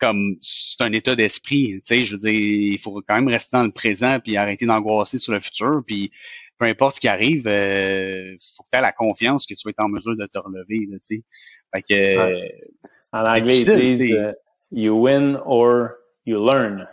comme 0.00 0.37
c'est 0.41 0.82
un 0.82 0.93
état 0.93 1.14
d'esprit. 1.14 1.75
Tu 1.75 1.82
sais, 1.85 2.05
je 2.05 2.17
veux 2.17 2.20
dire, 2.20 2.32
il 2.32 2.79
faut 2.79 3.02
quand 3.06 3.14
même 3.14 3.29
rester 3.29 3.56
dans 3.56 3.62
le 3.62 3.70
présent 3.70 4.19
puis 4.20 4.37
arrêter 4.37 4.67
d'angoisser 4.67 5.19
sur 5.19 5.32
le 5.32 5.41
futur. 5.41 5.82
Puis 5.87 6.11
peu 6.58 6.67
importe 6.67 6.97
ce 6.97 7.00
qui 7.00 7.08
arrive, 7.08 7.43
il 7.47 7.49
euh, 7.49 8.37
faut 8.56 8.62
que 8.64 8.69
tu 8.73 8.79
aies 8.79 8.82
la 8.82 8.93
confiance 8.93 9.47
que 9.47 9.55
tu 9.55 9.62
vas 9.64 9.70
être 9.70 9.82
en 9.82 9.88
mesure 9.88 10.17
de 10.17 10.26
te 10.26 10.38
relever. 10.38 10.87
Là, 10.91 10.99
tu 11.06 11.17
sais. 11.17 11.23
Fait 11.75 11.82
que, 11.82 12.49
en 13.12 13.25
anglais, 13.25 13.61
ils 13.62 13.97
disent 13.97 14.00
uh, 14.00 14.32
you 14.70 14.94
win 14.94 15.41
or 15.44 15.91
you 16.26 16.44
learn. 16.44 16.87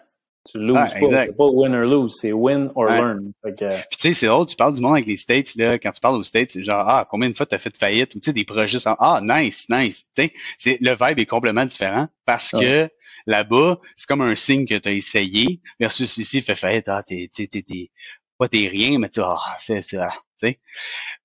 Tu 0.50 0.60
loses 0.60 0.78
ah, 0.78 1.00
pas. 1.00 1.26
C'est 1.26 1.36
pas 1.36 1.48
win 1.48 1.76
or 1.76 1.84
lose, 1.84 2.16
c'est 2.22 2.32
win 2.32 2.72
or 2.76 2.86
learn. 2.86 3.34
Fait 3.44 3.52
que... 3.52 3.70
Puis 3.90 3.98
tu 3.98 4.00
sais, 4.00 4.14
c'est 4.14 4.28
drôle, 4.28 4.46
tu 4.46 4.56
parles 4.56 4.74
du 4.74 4.82
monde 4.82 4.94
avec 4.94 5.06
les 5.06 5.18
States, 5.18 5.56
là, 5.56 5.78
quand 5.78 5.92
tu 5.92 6.00
parles 6.00 6.16
aux 6.16 6.24
States, 6.24 6.52
c'est 6.52 6.64
genre 6.64 6.88
Ah, 6.88 7.06
combien 7.10 7.30
de 7.30 7.36
fois 7.36 7.46
tu 7.46 7.56
as 7.56 7.60
fait 7.60 7.76
faillite 7.76 8.16
ou 8.16 8.20
tu 8.20 8.28
sais, 8.28 8.34
des 8.34 8.46
projets 8.46 8.80
sans 8.80 8.96
Ah, 9.00 9.20
nice, 9.22 9.68
nice. 9.70 10.06
Tu 10.16 10.32
sais, 10.58 10.78
le 10.80 10.92
vibe 10.92 11.20
est 11.20 11.26
complètement 11.26 11.66
différent 11.66 12.08
parce 12.26 12.52
que 12.52 12.90
Là-bas, 13.28 13.80
c'est 13.96 14.08
comme 14.08 14.22
un 14.22 14.36
signe 14.36 14.66
que 14.66 14.76
tu 14.76 14.90
as 14.90 14.94
essayé, 14.94 15.62
versus 15.80 16.18
ici, 16.18 16.42
fait 16.42 16.56
fait, 16.56 16.88
ah, 16.88 17.04
t'es, 17.04 17.30
t'es, 17.32 17.48
t'es, 17.48 17.62
t'es, 17.62 17.92
pas 18.40 18.48
t'es 18.48 18.68
rien, 18.68 18.98
mais 18.98 19.10
tu 19.10 19.20
ah, 19.22 19.38
fais 19.60 19.82
ça, 19.82 20.08
tu 20.40 20.48
sais. 20.48 20.60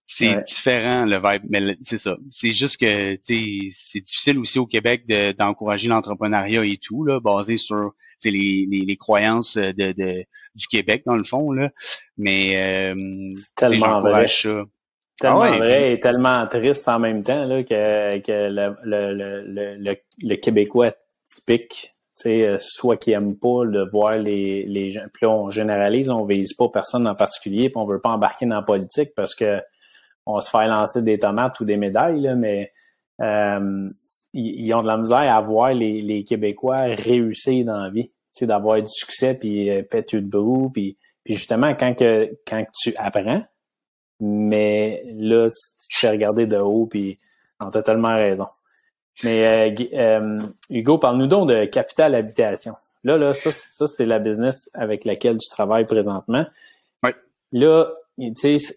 C'est 0.05 0.43
différent 0.43 1.07
le 1.07 1.17
vibe, 1.17 1.45
mais 1.49 1.77
c'est 1.83 1.97
ça. 1.97 2.17
C'est 2.31 2.53
juste 2.53 2.79
que 2.79 3.19
c'est 3.25 4.01
difficile 4.01 4.39
aussi 4.39 4.59
au 4.59 4.67
Québec 4.67 5.07
d'encourager 5.39 5.89
l'entrepreneuriat 5.89 6.67
et 6.67 6.77
tout, 6.77 7.05
là, 7.05 7.19
basé 7.19 7.57
sur 7.57 7.93
les, 8.25 8.67
les, 8.71 8.85
les, 8.85 8.97
croyances 8.97 9.57
de, 9.57 9.93
de, 9.93 10.25
du 10.55 10.67
Québec, 10.69 11.05
dans 11.07 11.17
le 11.17 11.25
fond. 11.25 11.51
Là. 11.51 11.71
Mais 12.19 12.93
euh, 12.93 13.33
tellement 13.57 14.01
vrai. 14.01 14.27
ça. 14.29 14.65
Tellement 15.19 15.43
ah 15.43 15.59
vrai 15.59 15.93
et 15.93 16.01
tellement 16.01 16.47
triste 16.47 16.89
en 16.89 16.99
même 16.99 17.23
temps 17.23 17.45
là, 17.45 17.63
que, 17.63 18.19
que 18.21 18.33
le, 18.51 18.77
le, 18.83 19.77
le, 19.79 19.97
le 20.19 20.37
Québécois 20.37 20.93
typique 21.35 21.95
euh, 22.27 22.57
soit 22.61 22.97
qui 22.97 23.13
aime 23.13 23.37
pas 23.37 23.67
de 23.67 23.89
voir 23.91 24.17
les, 24.17 24.65
les 24.67 24.93
gens. 24.93 25.05
Puis 25.13 25.27
là, 25.27 25.31
on 25.31 25.51
généralise, 25.51 26.11
on 26.11 26.25
vise 26.25 26.55
pas 26.55 26.69
personne 26.69 27.07
en 27.07 27.15
particulier, 27.15 27.69
puis 27.69 27.79
on 27.79 27.87
veut 27.87 28.01
pas 28.01 28.11
embarquer 28.11 28.47
dans 28.47 28.57
la 28.57 28.63
politique 28.63 29.13
parce 29.17 29.35
que 29.35 29.61
on 30.25 30.41
se 30.41 30.51
fait 30.51 30.69
lancer 30.69 31.03
des 31.03 31.19
tomates 31.19 31.59
ou 31.59 31.65
des 31.65 31.77
médailles, 31.77 32.21
là, 32.21 32.37
mais 32.37 32.73
euh, 33.21 33.89
ils, 34.33 34.73
ont 34.73 34.81
de 34.81 34.87
la 34.87 34.99
misère 34.99 35.35
à 35.35 35.41
voir 35.41 35.73
les, 35.73 36.01
les 36.01 36.23
Québécois 36.25 36.83
réussir 36.83 37.65
dans 37.65 37.79
la 37.79 37.91
vie, 37.91 38.13
d'avoir 38.43 38.81
du 38.81 38.89
succès, 38.89 39.35
puis 39.35 39.69
euh, 39.69 39.83
péter 39.83 40.21
de 40.21 40.29
brou, 40.29 40.71
puis, 40.71 40.97
puis 41.25 41.35
justement, 41.35 41.75
quand, 41.75 41.95
que, 41.95 42.31
quand 42.47 42.65
tu 42.81 42.95
apprends, 42.97 43.43
mais 44.21 45.03
là, 45.17 45.49
tu 45.49 45.99
fais 45.99 46.11
regarder 46.11 46.47
de 46.47 46.57
haut, 46.57 46.87
puis 46.87 47.19
on 47.61 47.69
a 47.69 47.83
tellement 47.83 48.15
raison. 48.15 48.47
Mais 49.25 49.71
euh, 49.71 49.85
euh, 49.95 50.41
Hugo, 50.71 50.99
parle-nous 50.99 51.27
donc 51.27 51.49
de 51.49 51.65
Capital 51.67 52.15
Habitation. 52.15 52.75
Là, 53.05 53.19
là, 53.19 53.35
ça, 53.35 53.51
ça 53.53 53.87
c'est 53.87 54.07
la 54.07 54.19
business 54.19 54.69
avec 54.75 55.05
laquelle 55.05 55.37
tu 55.39 55.49
travailles 55.51 55.87
présentement. 55.87 56.47
Oui. 57.03 57.11
Là, 57.53 57.93
tu 58.19 58.59
sais, 58.59 58.77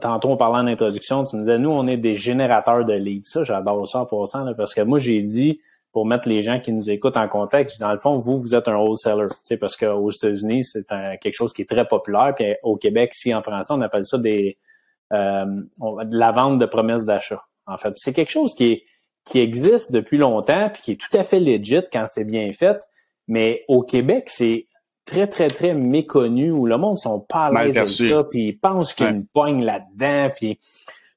tantôt 0.00 0.30
on 0.30 0.36
parlait 0.36 0.58
en 0.58 0.66
introduction, 0.66 1.24
tu 1.24 1.36
me 1.36 1.42
disais, 1.42 1.58
nous, 1.58 1.70
on 1.70 1.86
est 1.86 1.96
des 1.96 2.14
générateurs 2.14 2.84
de 2.84 2.92
leads. 2.92 3.30
Ça, 3.30 3.44
j'adore 3.44 3.86
ça 3.88 4.04
pour 4.04 4.28
ça, 4.28 4.44
parce 4.56 4.74
que 4.74 4.82
moi, 4.82 4.98
j'ai 4.98 5.22
dit, 5.22 5.60
pour 5.92 6.04
mettre 6.04 6.28
les 6.28 6.42
gens 6.42 6.60
qui 6.60 6.72
nous 6.72 6.90
écoutent 6.90 7.16
en 7.16 7.28
contexte, 7.28 7.80
dans 7.80 7.92
le 7.92 7.98
fond, 7.98 8.18
vous, 8.18 8.38
vous 8.38 8.54
êtes 8.54 8.68
un 8.68 8.76
wholesaler. 8.76 9.28
Tu 9.28 9.36
sais, 9.44 9.56
parce 9.56 9.76
qu'aux 9.76 10.10
États-Unis, 10.10 10.64
c'est 10.64 10.86
quelque 10.86 11.32
chose 11.32 11.54
qui 11.54 11.62
est 11.62 11.68
très 11.70 11.86
populaire. 11.86 12.34
Puis 12.36 12.52
au 12.62 12.76
Québec, 12.76 13.14
si 13.14 13.34
en 13.34 13.40
français, 13.40 13.72
on 13.72 13.80
appelle 13.80 14.04
ça 14.04 14.18
des 14.18 14.58
euh, 15.12 15.44
de 15.46 16.18
la 16.18 16.32
vente 16.32 16.58
de 16.58 16.66
promesses 16.66 17.04
d'achat. 17.04 17.42
En 17.66 17.76
fait, 17.76 17.94
c'est 17.96 18.12
quelque 18.12 18.30
chose 18.30 18.54
qui 18.54 18.72
est 18.72 18.84
qui 19.26 19.40
existe 19.40 19.92
depuis 19.92 20.16
longtemps 20.16 20.70
puis 20.72 20.82
qui 20.82 20.92
est 20.92 21.00
tout 21.00 21.14
à 21.14 21.22
fait 21.22 21.40
legit 21.40 21.82
quand 21.92 22.04
c'est 22.06 22.24
bien 22.24 22.50
fait. 22.52 22.78
Mais 23.28 23.64
au 23.68 23.82
Québec, 23.82 24.28
c'est 24.28 24.68
très, 25.04 25.26
très, 25.26 25.48
très 25.48 25.74
méconnu 25.74 26.50
où 26.50 26.64
le 26.64 26.78
monde 26.78 26.96
sont 26.96 27.20
pas 27.20 27.46
à 27.46 27.64
l'aise 27.64 27.76
avec 27.76 27.90
ça 27.90 28.24
puis 28.24 28.48
ils 28.48 28.58
pensent 28.58 28.94
qu'il 28.94 29.04
y 29.04 29.08
a 29.08 29.12
une 29.12 29.26
poigne 29.26 29.62
là-dedans. 29.62 30.32
Puis... 30.34 30.58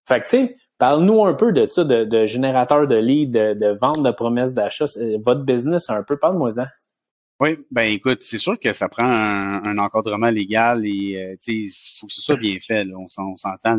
Fait 0.05 0.21
que, 0.21 0.25
tu 0.25 0.29
sais, 0.29 0.57
parle-nous 0.79 1.23
un 1.23 1.35
peu 1.35 1.53
de 1.53 1.67
ça, 1.67 1.83
de, 1.83 2.03
de 2.03 2.25
générateur 2.25 2.87
de 2.87 2.95
leads, 2.95 3.31
de, 3.31 3.53
de 3.53 3.77
vente 3.79 4.03
de 4.03 4.11
promesses 4.11 4.55
d'achat. 4.55 4.85
Votre 5.23 5.43
business, 5.43 5.89
un 5.89 6.01
peu, 6.01 6.17
parle-moi-en. 6.17 6.65
Oui, 7.41 7.57
ben 7.71 7.83
écoute, 7.83 8.21
c'est 8.21 8.37
sûr 8.37 8.59
que 8.59 8.73
ça 8.73 8.89
prend 8.89 9.05
un, 9.05 9.77
encadrement 9.77 10.29
légal 10.29 10.85
et 10.85 11.15
euh, 11.15 11.35
il 11.47 11.71
faut 11.97 12.07
que 12.07 12.11
ce 12.11 12.21
soit 12.21 12.35
bien 12.35 12.57
fait. 12.59 12.83
Là, 12.83 12.95
on, 12.97 13.07
s'entend. 13.07 13.77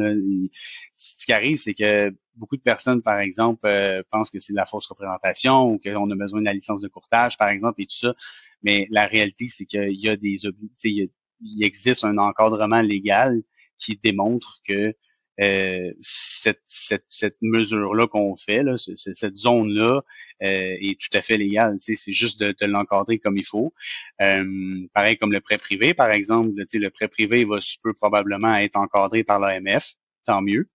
Ce 1.02 1.25
qui 1.25 1.33
arrive, 1.33 1.57
c'est 1.57 1.73
que 1.73 2.14
beaucoup 2.35 2.59
de 2.59 2.62
personnes, 2.62 3.00
par 3.00 3.19
exemple, 3.21 3.66
euh, 3.66 4.02
pensent 4.11 4.28
que 4.28 4.38
c'est 4.38 4.52
de 4.52 4.57
la 4.59 4.66
fausse 4.66 4.87
représentation 4.87 5.66
ou 5.66 5.78
qu'on 5.78 6.11
a 6.11 6.14
besoin 6.14 6.40
de 6.40 6.45
la 6.45 6.52
licence 6.52 6.83
de 6.83 6.88
courtage, 6.88 7.38
par 7.38 7.49
exemple, 7.49 7.80
et 7.80 7.87
tout 7.87 7.97
ça. 7.97 8.14
Mais 8.62 8.87
la 8.90 9.07
réalité, 9.07 9.49
c'est 9.49 9.64
qu'il 9.64 9.99
y 9.99 10.11
a 10.11 10.16
des 10.16 10.37
il, 10.85 11.09
il 11.40 11.64
existe 11.64 12.04
un 12.04 12.19
encadrement 12.19 12.83
légal 12.83 13.40
qui 13.78 13.99
démontre 14.02 14.61
que 14.69 14.95
euh, 15.40 15.92
cette, 16.02 16.61
cette, 16.66 17.07
cette 17.09 17.38
mesure-là 17.40 18.07
qu'on 18.07 18.37
fait, 18.37 18.62
là, 18.62 18.75
cette 18.76 19.37
zone-là, 19.37 20.02
euh, 20.42 20.76
est 20.80 21.00
tout 21.00 21.16
à 21.16 21.23
fait 21.23 21.38
légale. 21.38 21.78
C'est 21.80 22.12
juste 22.12 22.40
de, 22.40 22.54
de 22.61 22.66
l'encadrer 22.66 23.19
comme 23.19 23.38
il 23.38 23.47
faut. 23.47 23.73
Euh, 24.21 24.87
pareil 24.92 25.16
comme 25.16 25.33
le 25.33 25.40
prêt 25.40 25.57
privé, 25.57 25.95
par 25.95 26.11
exemple. 26.11 26.50
Le 26.54 26.90
prêt 26.90 27.09
privé 27.09 27.47
va 27.47 27.59
super 27.62 27.95
probablement 27.99 28.54
être 28.57 28.76
encadré 28.76 29.25
par 29.25 29.40
l'AMF, 29.40 29.95
tant 30.26 30.42
mieux. 30.42 30.69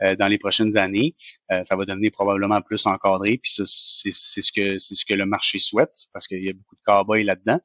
Dans 0.00 0.28
les 0.28 0.38
prochaines 0.38 0.76
années, 0.76 1.14
ça 1.48 1.76
va 1.76 1.84
devenir 1.84 2.10
probablement 2.10 2.60
plus 2.62 2.86
encadré. 2.86 3.38
Puis 3.38 3.52
c'est 3.52 3.66
ce 3.66 4.52
que 4.52 4.78
c'est 4.78 4.94
ce 4.94 5.04
que 5.04 5.14
le 5.14 5.26
marché 5.26 5.58
souhaite, 5.58 5.94
parce 6.12 6.26
qu'il 6.26 6.44
y 6.44 6.50
a 6.50 6.52
beaucoup 6.52 6.76
de 6.76 6.82
cowboys 6.84 7.24
là-dedans. 7.24 7.60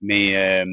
Mais 0.00 0.64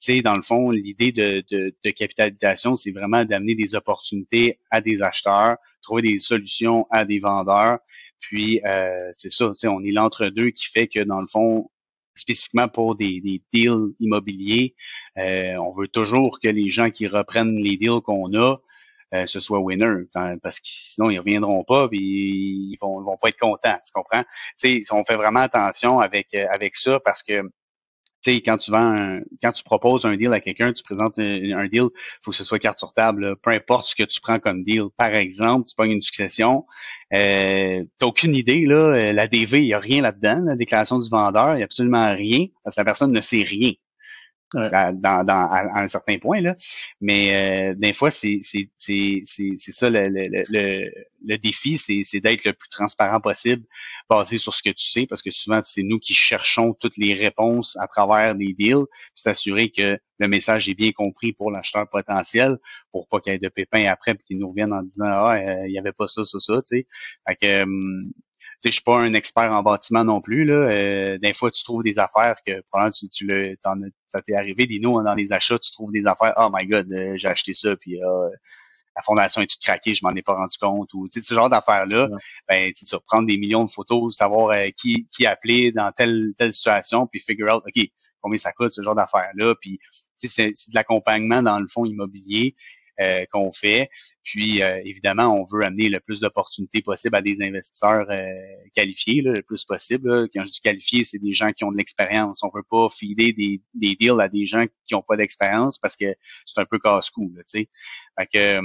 sais, 0.00 0.22
dans 0.22 0.34
le 0.34 0.42
fond, 0.42 0.70
l'idée 0.70 1.12
de, 1.12 1.44
de, 1.50 1.90
capitalisation, 1.90 2.74
c'est 2.74 2.90
vraiment 2.90 3.24
d'amener 3.24 3.54
des 3.54 3.74
opportunités 3.74 4.58
à 4.70 4.80
des 4.80 5.02
acheteurs, 5.02 5.58
trouver 5.82 6.02
des 6.02 6.18
solutions 6.18 6.86
à 6.90 7.04
des 7.04 7.20
vendeurs. 7.20 7.78
Puis, 8.18 8.60
euh, 8.66 9.10
c'est 9.16 9.30
ça, 9.30 9.52
on 9.64 9.84
est 9.84 9.92
l'entre-deux 9.92 10.50
qui 10.50 10.66
fait 10.66 10.88
que, 10.88 11.00
dans 11.00 11.20
le 11.20 11.26
fond, 11.26 11.70
spécifiquement 12.14 12.68
pour 12.68 12.96
des, 12.96 13.20
des 13.20 13.42
deals 13.52 13.94
immobiliers, 14.00 14.74
euh, 15.18 15.56
on 15.56 15.72
veut 15.72 15.88
toujours 15.88 16.40
que 16.40 16.48
les 16.48 16.68
gens 16.70 16.90
qui 16.90 17.06
reprennent 17.06 17.56
les 17.56 17.76
deals 17.76 18.00
qu'on 18.02 18.34
a, 18.34 18.56
euh, 19.14 19.26
ce 19.26 19.40
soit 19.40 19.60
winner, 19.60 20.04
parce 20.42 20.60
que 20.60 20.66
sinon 20.66 21.10
ils 21.10 21.18
reviendront 21.18 21.64
pas, 21.64 21.88
puis 21.88 22.00
ils 22.00 22.78
vont, 22.80 23.00
vont 23.02 23.16
pas 23.16 23.28
être 23.28 23.38
contents, 23.38 23.78
tu 23.84 23.92
comprends? 23.92 24.24
Tu 24.58 24.84
sais, 24.84 24.92
on 24.92 25.04
fait 25.04 25.16
vraiment 25.16 25.40
attention 25.40 26.00
avec 26.00 26.34
avec 26.34 26.76
ça 26.76 27.00
parce 27.00 27.22
que 27.22 27.42
tu 28.22 28.32
sais, 28.32 28.42
quand 28.42 28.58
tu 28.58 28.70
vends, 28.70 29.20
quand 29.42 29.52
tu 29.52 29.64
proposes 29.64 30.04
un 30.04 30.14
deal 30.14 30.32
à 30.34 30.40
quelqu'un, 30.40 30.72
tu 30.72 30.82
présentes 30.82 31.18
un, 31.18 31.66
deal, 31.68 31.88
il 31.92 32.18
faut 32.22 32.32
que 32.32 32.36
ce 32.36 32.44
soit 32.44 32.58
carte 32.58 32.78
sur 32.78 32.92
table, 32.92 33.36
peu 33.36 33.50
importe 33.50 33.86
ce 33.86 33.94
que 33.96 34.02
tu 34.02 34.20
prends 34.20 34.38
comme 34.38 34.62
deal. 34.62 34.84
Par 34.98 35.14
exemple, 35.14 35.66
tu 35.66 35.74
pognes 35.74 35.92
une 35.92 36.02
succession, 36.02 36.66
euh, 37.14 37.82
t'as 37.98 38.06
aucune 38.06 38.34
idée, 38.34 38.66
là, 38.66 38.74
euh, 38.74 39.12
la 39.14 39.26
DV, 39.26 39.62
il 39.62 39.66
n'y 39.66 39.74
a 39.74 39.78
rien 39.78 40.02
là-dedans, 40.02 40.42
la 40.44 40.56
déclaration 40.56 40.98
du 40.98 41.08
vendeur, 41.08 41.54
il 41.54 41.56
n'y 41.56 41.62
a 41.62 41.64
absolument 41.64 42.12
rien, 42.14 42.46
parce 42.62 42.76
que 42.76 42.80
la 42.80 42.84
personne 42.84 43.12
ne 43.12 43.20
sait 43.22 43.42
rien 43.42 43.72
dans, 44.52 45.24
dans, 45.24 45.50
à, 45.50 45.82
un 45.82 45.88
certain 45.88 46.18
point. 46.18 46.40
Là. 46.40 46.56
Mais 47.00 47.70
euh, 47.70 47.74
des 47.74 47.92
fois, 47.92 48.10
c'est 48.10 48.40
ça 48.42 49.90
le, 49.90 50.08
le, 50.08 50.44
le, 50.48 50.90
le 51.24 51.38
défi, 51.38 51.78
c'est 51.78 52.20
d'être 52.20 52.44
le 52.44 52.52
plus 52.52 52.68
transparent 52.68 53.20
possible, 53.20 53.64
basé 54.08 54.38
sur 54.38 54.54
ce 54.54 54.62
que 54.62 54.70
tu 54.70 54.86
sais, 54.86 55.06
parce 55.06 55.22
que 55.22 55.30
souvent, 55.30 55.60
c'est 55.62 55.82
nous 55.82 55.98
qui 55.98 56.14
cherchons 56.14 56.74
toutes 56.74 56.96
les 56.96 57.14
réponses 57.14 57.76
à 57.80 57.86
travers 57.86 58.34
les 58.34 58.54
deals, 58.54 58.86
puis 58.86 59.10
s'assurer 59.14 59.70
que 59.70 59.98
le 60.18 60.28
message 60.28 60.68
est 60.68 60.74
bien 60.74 60.92
compris 60.92 61.32
pour 61.32 61.50
l'acheteur 61.50 61.88
potentiel, 61.88 62.58
pour 62.92 63.08
pas 63.08 63.20
qu'il 63.20 63.32
y 63.32 63.36
ait 63.36 63.38
de 63.38 63.48
pépins 63.48 63.86
après, 63.86 64.14
puis 64.14 64.24
qu'il 64.26 64.38
nous 64.38 64.50
revienne 64.50 64.72
en 64.72 64.82
disant 64.82 65.06
Ah, 65.06 65.36
euh, 65.36 65.66
il 65.66 65.72
y 65.72 65.78
avait 65.78 65.92
pas 65.92 66.08
ça, 66.08 66.24
ça, 66.24 66.38
ça, 66.40 66.54
tu 66.56 66.78
sais. 66.78 66.86
Fait 67.26 67.36
que 67.36 67.62
hum, 67.62 68.12
je 68.64 68.70
suis 68.70 68.82
pas 68.82 68.98
un 68.98 69.14
expert 69.14 69.50
en 69.50 69.62
bâtiment 69.62 70.04
non 70.04 70.20
plus. 70.20 70.44
Là. 70.44 70.54
Euh, 70.54 71.18
des 71.18 71.32
fois, 71.32 71.50
tu 71.50 71.64
trouves 71.64 71.82
des 71.82 71.98
affaires 71.98 72.36
que 72.46 72.60
probablement 72.68 72.90
tu, 72.90 73.08
tu 73.08 73.26
le, 73.26 73.56
ça 74.08 74.20
t'est 74.22 74.34
arrivé, 74.34 74.66
des 74.66 74.78
noms 74.78 75.02
dans 75.02 75.14
les 75.14 75.32
achats, 75.32 75.58
tu 75.58 75.70
trouves 75.72 75.92
des 75.92 76.06
affaires, 76.06 76.34
oh 76.36 76.48
my 76.52 76.66
god, 76.66 76.90
euh, 76.92 77.16
j'ai 77.16 77.28
acheté 77.28 77.54
ça, 77.54 77.76
puis 77.76 78.02
euh, 78.02 78.28
la 78.96 79.02
fondation 79.02 79.40
est 79.40 79.46
toute 79.46 79.62
craquée, 79.62 79.94
je 79.94 80.04
m'en 80.04 80.10
ai 80.10 80.22
pas 80.22 80.34
rendu 80.34 80.58
compte. 80.58 80.92
Ou 80.94 81.08
tu 81.08 81.20
sais, 81.20 81.26
ce 81.26 81.34
genre 81.34 81.48
d'affaires-là, 81.48 82.08
ben 82.48 82.72
tu 82.72 82.84
vas 82.92 83.00
prendre 83.06 83.26
des 83.26 83.38
millions 83.38 83.64
de 83.64 83.70
photos, 83.70 84.16
savoir 84.16 84.54
qui, 84.76 85.06
qui 85.10 85.26
appeler 85.26 85.72
dans 85.72 85.90
telle, 85.92 86.32
telle 86.36 86.52
situation, 86.52 87.06
puis 87.06 87.20
figure 87.20 87.54
out, 87.54 87.62
OK, 87.66 87.86
combien 88.20 88.38
ça 88.38 88.52
coûte, 88.52 88.72
ce 88.72 88.82
genre 88.82 88.94
d'affaires-là. 88.94 89.54
Puis 89.60 89.78
c'est 90.16 90.48
de 90.48 90.74
l'accompagnement 90.74 91.42
dans 91.42 91.58
le 91.58 91.66
fond 91.68 91.84
immobilier. 91.84 92.54
Euh, 93.00 93.24
qu'on 93.30 93.50
fait. 93.50 93.88
Puis, 94.22 94.62
euh, 94.62 94.78
évidemment, 94.84 95.28
on 95.28 95.44
veut 95.44 95.64
amener 95.64 95.88
le 95.88 96.00
plus 96.00 96.20
d'opportunités 96.20 96.82
possibles 96.82 97.16
à 97.16 97.22
des 97.22 97.36
investisseurs 97.40 98.04
euh, 98.10 98.26
qualifiés, 98.74 99.22
le 99.22 99.40
plus 99.40 99.64
possible. 99.64 100.28
Quand 100.34 100.42
je 100.44 100.50
dis 100.50 100.60
qualifiés, 100.60 101.04
c'est 101.04 101.18
des 101.18 101.32
gens 101.32 101.50
qui 101.52 101.64
ont 101.64 101.70
de 101.70 101.78
l'expérience. 101.78 102.42
On 102.42 102.50
veut 102.54 102.64
pas 102.68 102.88
filer 102.90 103.32
des, 103.32 103.62
des 103.72 103.96
deals 103.96 104.20
à 104.20 104.28
des 104.28 104.44
gens 104.44 104.66
qui 104.84 104.92
n'ont 104.92 105.00
pas 105.00 105.16
d'expérience 105.16 105.78
parce 105.78 105.96
que 105.96 106.14
c'est 106.44 106.60
un 106.60 106.66
peu 106.66 106.78
casse-cou. 106.78 107.32
Tu 107.36 107.42
sais. 107.46 107.68
Fait 108.18 108.26
que, 108.26 108.60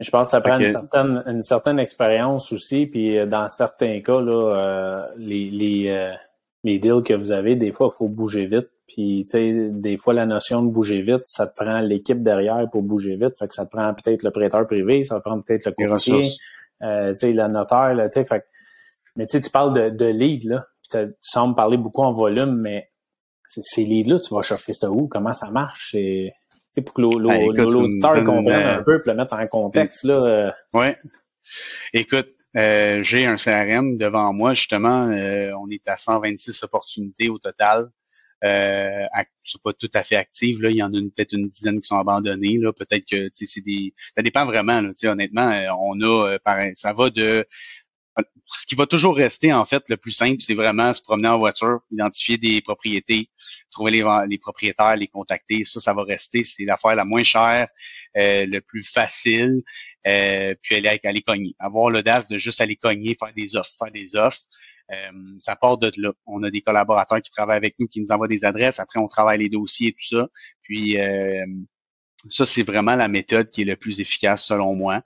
je 0.00 0.10
pense 0.10 0.28
que 0.28 0.30
ça 0.30 0.40
prend 0.40 0.58
une, 0.58 0.72
certaine, 0.72 1.22
une 1.26 1.42
certaine 1.42 1.78
expérience 1.78 2.50
aussi. 2.52 2.86
Puis 2.86 3.18
dans 3.26 3.48
certains 3.48 4.00
cas, 4.00 4.22
là, 4.22 5.10
les, 5.18 5.50
les, 5.50 6.14
les 6.64 6.78
deals 6.78 7.02
que 7.04 7.12
vous 7.12 7.32
avez, 7.32 7.54
des 7.54 7.72
fois, 7.72 7.90
il 7.92 7.96
faut 7.98 8.08
bouger 8.08 8.46
vite. 8.46 8.68
Puis, 8.88 9.24
tu 9.26 9.32
sais, 9.32 9.68
des 9.70 9.98
fois, 9.98 10.14
la 10.14 10.26
notion 10.26 10.62
de 10.62 10.70
bouger 10.70 11.02
vite, 11.02 11.22
ça 11.26 11.46
te 11.46 11.54
prend 11.54 11.80
l'équipe 11.80 12.22
derrière 12.22 12.66
pour 12.72 12.82
bouger 12.82 13.16
vite. 13.16 13.38
Fait 13.38 13.46
que 13.46 13.54
ça 13.54 13.66
te 13.66 13.70
prend 13.70 13.92
peut-être 13.94 14.22
le 14.22 14.30
prêteur 14.30 14.66
privé, 14.66 15.04
ça 15.04 15.16
va 15.16 15.20
prendre 15.20 15.44
peut-être 15.44 15.66
le 15.66 15.72
courtier, 15.72 16.22
euh, 16.82 17.12
tu 17.12 17.18
sais, 17.18 17.32
le 17.32 17.46
notaire, 17.48 17.94
tu 17.94 18.10
sais. 18.12 18.24
Fait 18.24 18.42
mais 19.14 19.26
tu 19.26 19.32
sais, 19.32 19.40
tu 19.40 19.50
parles 19.50 19.74
de, 19.74 19.90
de 19.90 20.06
lead, 20.06 20.44
là. 20.44 20.66
Tu 20.90 20.98
sembles 21.20 21.54
parler 21.54 21.76
beaucoup 21.76 22.02
en 22.02 22.12
volume, 22.12 22.56
mais 22.56 22.90
ces 23.46 23.84
leads-là, 23.84 24.20
tu 24.20 24.34
vas 24.34 24.42
chercher 24.42 24.74
ça 24.74 24.90
où? 24.90 25.06
Comment 25.06 25.32
ça 25.32 25.50
marche? 25.50 25.94
C'est 26.68 26.82
pour 26.82 26.94
que 26.94 27.02
ben, 27.02 27.68
l'auditeur 27.68 28.24
comprenne 28.24 28.66
un 28.66 28.82
peu, 28.82 29.02
puis 29.02 29.10
le 29.10 29.16
mettre 29.16 29.34
en 29.34 29.46
contexte, 29.46 30.04
là. 30.04 30.14
Euh. 30.14 30.50
Ouais. 30.72 30.98
Écoute, 31.92 32.28
euh, 32.56 33.02
j'ai 33.02 33.26
un 33.26 33.36
CRM 33.36 33.98
devant 33.98 34.32
moi, 34.32 34.54
justement, 34.54 35.08
euh, 35.08 35.52
on 35.60 35.68
est 35.70 35.86
à 35.88 35.96
126 35.96 36.62
opportunités 36.62 37.28
au 37.28 37.38
total 37.38 37.90
euh, 38.44 39.06
sont 39.42 39.58
pas 39.62 39.72
tout 39.72 39.90
à 39.94 40.04
fait 40.04 40.16
actives. 40.16 40.62
Là. 40.62 40.70
Il 40.70 40.76
y 40.76 40.82
en 40.82 40.92
a 40.92 41.00
peut-être 41.14 41.32
une 41.32 41.48
dizaine 41.48 41.80
qui 41.80 41.88
sont 41.88 41.98
abandonnées. 41.98 42.58
Là. 42.58 42.72
Peut-être 42.72 43.04
que 43.08 43.30
c'est 43.34 43.60
des. 43.60 43.94
Ça 44.16 44.22
dépend 44.22 44.44
vraiment. 44.44 44.80
Là. 44.80 44.92
Honnêtement, 45.04 45.50
euh, 45.50 45.66
on 45.80 46.00
a 46.00 46.28
euh, 46.28 46.38
pareil, 46.44 46.72
ça 46.74 46.92
va 46.92 47.10
de. 47.10 47.46
Ce 48.46 48.66
qui 48.66 48.74
va 48.74 48.86
toujours 48.86 49.14
rester, 49.14 49.52
en 49.52 49.64
fait, 49.64 49.84
le 49.88 49.96
plus 49.96 50.10
simple, 50.10 50.40
c'est 50.40 50.54
vraiment 50.54 50.92
se 50.92 51.00
promener 51.00 51.28
en 51.28 51.38
voiture, 51.38 51.80
identifier 51.92 52.36
des 52.36 52.60
propriétés, 52.60 53.30
trouver 53.70 53.92
les, 53.92 54.04
les 54.28 54.38
propriétaires, 54.38 54.96
les 54.96 55.06
contacter. 55.06 55.62
Ça, 55.62 55.78
ça 55.78 55.92
va 55.92 56.02
rester. 56.02 56.42
C'est 56.42 56.64
l'affaire 56.64 56.96
la 56.96 57.04
moins 57.04 57.22
chère, 57.22 57.68
euh, 58.16 58.44
le 58.44 58.60
plus 58.60 58.82
facile. 58.82 59.62
Euh, 60.06 60.54
puis 60.62 60.76
aller, 60.76 60.98
aller 61.04 61.22
cogner. 61.22 61.54
Avoir 61.58 61.90
l'audace 61.90 62.28
de 62.28 62.38
juste 62.38 62.60
aller 62.60 62.76
cogner, 62.76 63.16
faire 63.18 63.34
des 63.34 63.56
offres, 63.56 63.72
faire 63.78 63.92
des 63.92 64.16
offres. 64.16 64.40
Euh, 64.90 65.36
ça 65.40 65.56
part 65.56 65.78
de 65.78 65.90
là. 65.96 66.12
On 66.26 66.42
a 66.42 66.50
des 66.50 66.60
collaborateurs 66.60 67.20
qui 67.20 67.30
travaillent 67.30 67.56
avec 67.56 67.74
nous, 67.78 67.86
qui 67.86 68.00
nous 68.00 68.10
envoient 68.10 68.28
des 68.28 68.44
adresses. 68.44 68.80
Après, 68.80 68.98
on 68.98 69.08
travaille 69.08 69.38
les 69.38 69.48
dossiers 69.48 69.88
et 69.88 69.92
tout 69.92 70.06
ça. 70.06 70.28
Puis 70.62 71.00
euh, 71.00 71.44
ça, 72.28 72.46
c'est 72.46 72.62
vraiment 72.62 72.94
la 72.94 73.08
méthode 73.08 73.50
qui 73.50 73.62
est 73.62 73.66
le 73.66 73.76
plus 73.76 74.00
efficace 74.00 74.44
selon 74.44 74.74
moi. 74.74 75.02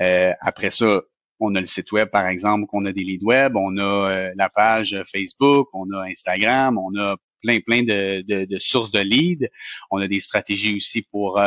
Euh, 0.00 0.32
après 0.40 0.70
ça, 0.70 1.02
on 1.40 1.54
a 1.54 1.60
le 1.60 1.66
site 1.66 1.92
web, 1.92 2.08
par 2.08 2.26
exemple, 2.26 2.66
qu'on 2.66 2.84
a 2.84 2.92
des 2.92 3.02
leads 3.02 3.24
web, 3.24 3.56
on 3.56 3.76
a 3.78 4.30
la 4.36 4.48
page 4.48 4.96
Facebook, 5.10 5.68
on 5.72 5.90
a 5.90 6.04
Instagram, 6.08 6.78
on 6.78 6.96
a 6.96 7.16
plein, 7.42 7.58
plein 7.60 7.82
de, 7.82 8.22
de, 8.22 8.58
sources 8.60 8.92
de 8.92 9.00
leads. 9.00 9.48
On 9.90 9.98
a 9.98 10.06
des 10.06 10.20
stratégies 10.20 10.76
aussi 10.76 11.02
pour 11.02 11.40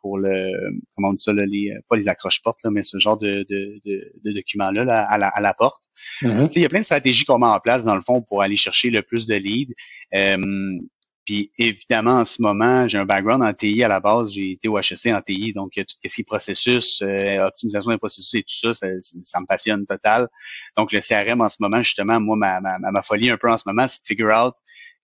pour 0.00 0.18
le 0.18 0.50
comment 0.94 1.10
on 1.10 1.12
dit 1.12 1.22
ça 1.22 1.32
les 1.32 1.72
pas 1.88 1.96
les 1.96 2.08
accroches 2.08 2.42
portes 2.42 2.64
mais 2.70 2.82
ce 2.82 2.98
genre 2.98 3.18
de, 3.18 3.44
de, 3.48 3.80
de, 3.84 4.32
documents 4.32 4.70
là, 4.70 4.82
à, 5.04 5.18
la, 5.18 5.28
à 5.28 5.40
la 5.40 5.54
porte 5.54 5.82
Mm-hmm. 6.22 6.52
Il 6.56 6.62
y 6.62 6.64
a 6.64 6.68
plein 6.68 6.80
de 6.80 6.84
stratégies 6.84 7.24
qu'on 7.24 7.38
met 7.38 7.46
en 7.46 7.60
place, 7.60 7.84
dans 7.84 7.94
le 7.94 8.00
fond, 8.00 8.22
pour 8.22 8.42
aller 8.42 8.56
chercher 8.56 8.90
le 8.90 9.02
plus 9.02 9.26
de 9.26 9.34
leads. 9.34 9.74
Euh, 10.14 10.78
puis 11.24 11.52
évidemment, 11.58 12.18
en 12.18 12.24
ce 12.24 12.42
moment, 12.42 12.88
j'ai 12.88 12.98
un 12.98 13.04
background 13.04 13.42
en 13.42 13.52
TI 13.52 13.84
à 13.84 13.88
la 13.88 14.00
base. 14.00 14.32
J'ai 14.32 14.52
été 14.52 14.68
au 14.68 14.78
HEC 14.78 15.06
en 15.06 15.20
TI, 15.20 15.52
donc 15.52 15.72
tout 15.74 15.84
ce 16.04 16.14
qui 16.14 16.22
est 16.22 16.24
processus, 16.24 17.02
euh, 17.02 17.44
optimisation 17.46 17.90
des 17.90 17.98
processus 17.98 18.34
et 18.34 18.42
tout 18.42 18.74
ça, 18.74 18.88
ça, 19.22 19.40
me 19.40 19.46
passionne 19.46 19.86
total. 19.86 20.28
Donc 20.76 20.92
le 20.92 21.00
CRM 21.00 21.40
en 21.40 21.48
ce 21.48 21.56
moment, 21.60 21.82
justement, 21.82 22.18
moi, 22.20 22.36
ma, 22.36 22.60
ma, 22.60 22.78
ma 22.78 23.02
folie 23.02 23.30
un 23.30 23.36
peu 23.36 23.50
en 23.50 23.58
ce 23.58 23.64
moment, 23.66 23.86
c'est 23.86 24.00
de 24.00 24.06
figure 24.06 24.34
out 24.34 24.54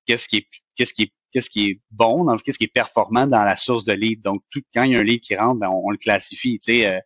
qu'est-ce 0.07 0.27
qui 0.27 0.39
est 0.39 0.47
qu'est-ce 0.75 0.95
qui 0.95 1.03
est 1.05 1.13
qu'est-ce 1.37 1.51
qui 1.51 1.69
est 1.69 1.81
bon, 1.91 2.35
qu'est-ce 2.39 2.57
qui 2.57 2.65
est 2.65 2.73
performant 2.73 3.27
dans 3.27 3.45
la 3.45 3.57
source 3.57 3.85
de 3.85 3.93
lead. 3.93 4.23
Donc, 4.23 4.41
tout, 4.51 4.63
quand 4.75 4.85
il 4.85 4.93
y 4.93 4.97
a 4.97 5.01
un 5.01 5.03
lead 5.03 5.21
qui 5.21 5.37
rentre, 5.37 5.61
ben, 5.61 5.69
on, 5.69 5.91
le 5.91 5.99
classifie. 5.99 6.59
Tu 6.61 6.73
sais, 6.73 6.87
euh, 6.87 6.99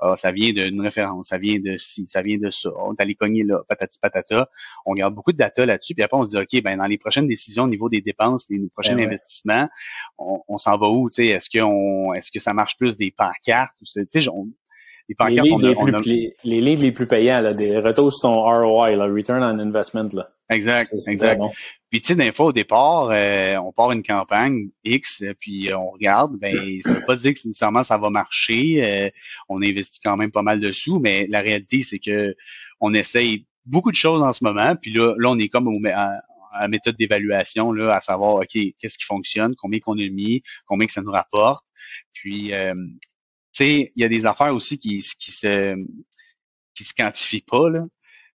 ah, 0.00 0.14
ça 0.14 0.30
vient 0.30 0.52
d'une 0.52 0.82
référence, 0.82 1.28
ça 1.28 1.38
vient 1.38 1.58
de 1.58 1.78
ci, 1.78 2.04
ça 2.06 2.20
vient 2.20 2.36
de 2.36 2.50
ça. 2.50 2.68
On 2.76 2.92
est 2.92 3.00
allé 3.00 3.14
cogner 3.14 3.44
là, 3.44 3.62
patati 3.66 3.98
patata. 3.98 4.50
On 4.84 4.92
garde 4.92 5.14
beaucoup 5.14 5.32
de 5.32 5.38
data 5.38 5.64
là-dessus, 5.64 5.94
puis 5.94 6.04
après 6.04 6.18
on 6.18 6.22
se 6.24 6.30
dit, 6.30 6.36
OK, 6.36 6.62
ben 6.62 6.76
dans 6.76 6.86
les 6.86 6.98
prochaines 6.98 7.26
décisions 7.26 7.64
au 7.64 7.68
niveau 7.68 7.88
des 7.88 8.02
dépenses, 8.02 8.44
les 8.50 8.60
prochains 8.74 8.94
ben 8.94 9.06
investissements, 9.06 9.68
on, 10.18 10.58
s'en 10.58 10.76
va 10.76 10.88
où? 10.88 11.08
Est-ce 11.08 11.48
que 11.48 11.62
on 11.62 12.12
est-ce 12.12 12.30
que 12.30 12.40
ça 12.40 12.52
marche 12.52 12.76
plus 12.76 12.98
des 12.98 13.10
pancartes? 13.10 13.74
Tu 13.80 14.06
sais, 14.20 14.20
les, 15.08 15.40
livres 15.40 15.86
les, 15.86 15.92
plus, 15.92 16.32
les, 16.44 16.60
livres 16.60 16.82
les 16.82 16.92
plus 16.92 17.06
payants, 17.06 17.40
là, 17.40 17.54
des 17.54 17.78
retours 17.78 18.12
sur 18.12 18.28
ton 18.28 18.42
ROI, 18.42 18.90
là, 18.96 19.06
Return 19.06 19.42
on 19.42 19.58
Investment. 19.58 20.08
Là. 20.12 20.28
Exact, 20.50 20.94
exact. 21.08 21.40
Puis 21.90 22.00
tu 22.00 22.08
sais, 22.08 22.14
des 22.14 22.32
fois, 22.32 22.46
au 22.46 22.52
départ, 22.52 23.10
euh, 23.10 23.56
on 23.56 23.72
part 23.72 23.92
une 23.92 24.02
campagne 24.02 24.68
X, 24.84 25.24
puis 25.40 25.70
on 25.74 25.90
regarde, 25.90 26.36
ben 26.38 26.54
ça 26.82 26.92
veut 26.92 27.04
pas 27.06 27.16
dire 27.16 27.34
que 27.34 27.40
nécessairement 27.46 27.82
ça 27.82 27.98
va 27.98 28.10
marcher. 28.10 28.84
Euh, 28.84 29.10
on 29.48 29.62
investit 29.62 30.00
quand 30.02 30.16
même 30.16 30.30
pas 30.30 30.42
mal 30.42 30.60
de 30.60 30.72
sous, 30.72 30.98
mais 30.98 31.26
la 31.28 31.40
réalité, 31.40 31.82
c'est 31.82 31.98
que 31.98 32.34
on 32.80 32.94
essaye 32.94 33.46
beaucoup 33.64 33.90
de 33.90 33.96
choses 33.96 34.22
en 34.22 34.32
ce 34.32 34.44
moment, 34.44 34.76
puis 34.76 34.92
là, 34.92 35.14
là 35.18 35.30
on 35.30 35.38
est 35.38 35.48
comme 35.48 35.68
au, 35.68 35.78
à, 35.92 36.20
à 36.52 36.68
méthode 36.68 36.96
d'évaluation, 36.96 37.72
là, 37.72 37.94
à 37.94 38.00
savoir, 38.00 38.36
OK, 38.36 38.58
qu'est-ce 38.78 38.98
qui 38.98 39.04
fonctionne, 39.04 39.54
combien 39.56 39.80
qu'on 39.80 39.98
a 39.98 40.08
mis, 40.08 40.42
combien 40.66 40.86
que 40.86 40.92
ça 40.92 41.02
nous 41.02 41.10
rapporte. 41.10 41.64
Puis, 42.12 42.52
euh, 42.52 42.74
sais, 43.64 43.92
il 43.94 44.02
y 44.02 44.04
a 44.04 44.08
des 44.08 44.26
affaires 44.26 44.54
aussi 44.54 44.78
qui, 44.78 45.04
qui 45.18 45.32
se 45.32 45.76
qui 46.74 46.84
se 46.84 46.94
quantifient 46.94 47.44
pas, 47.46 47.70
là. 47.70 47.84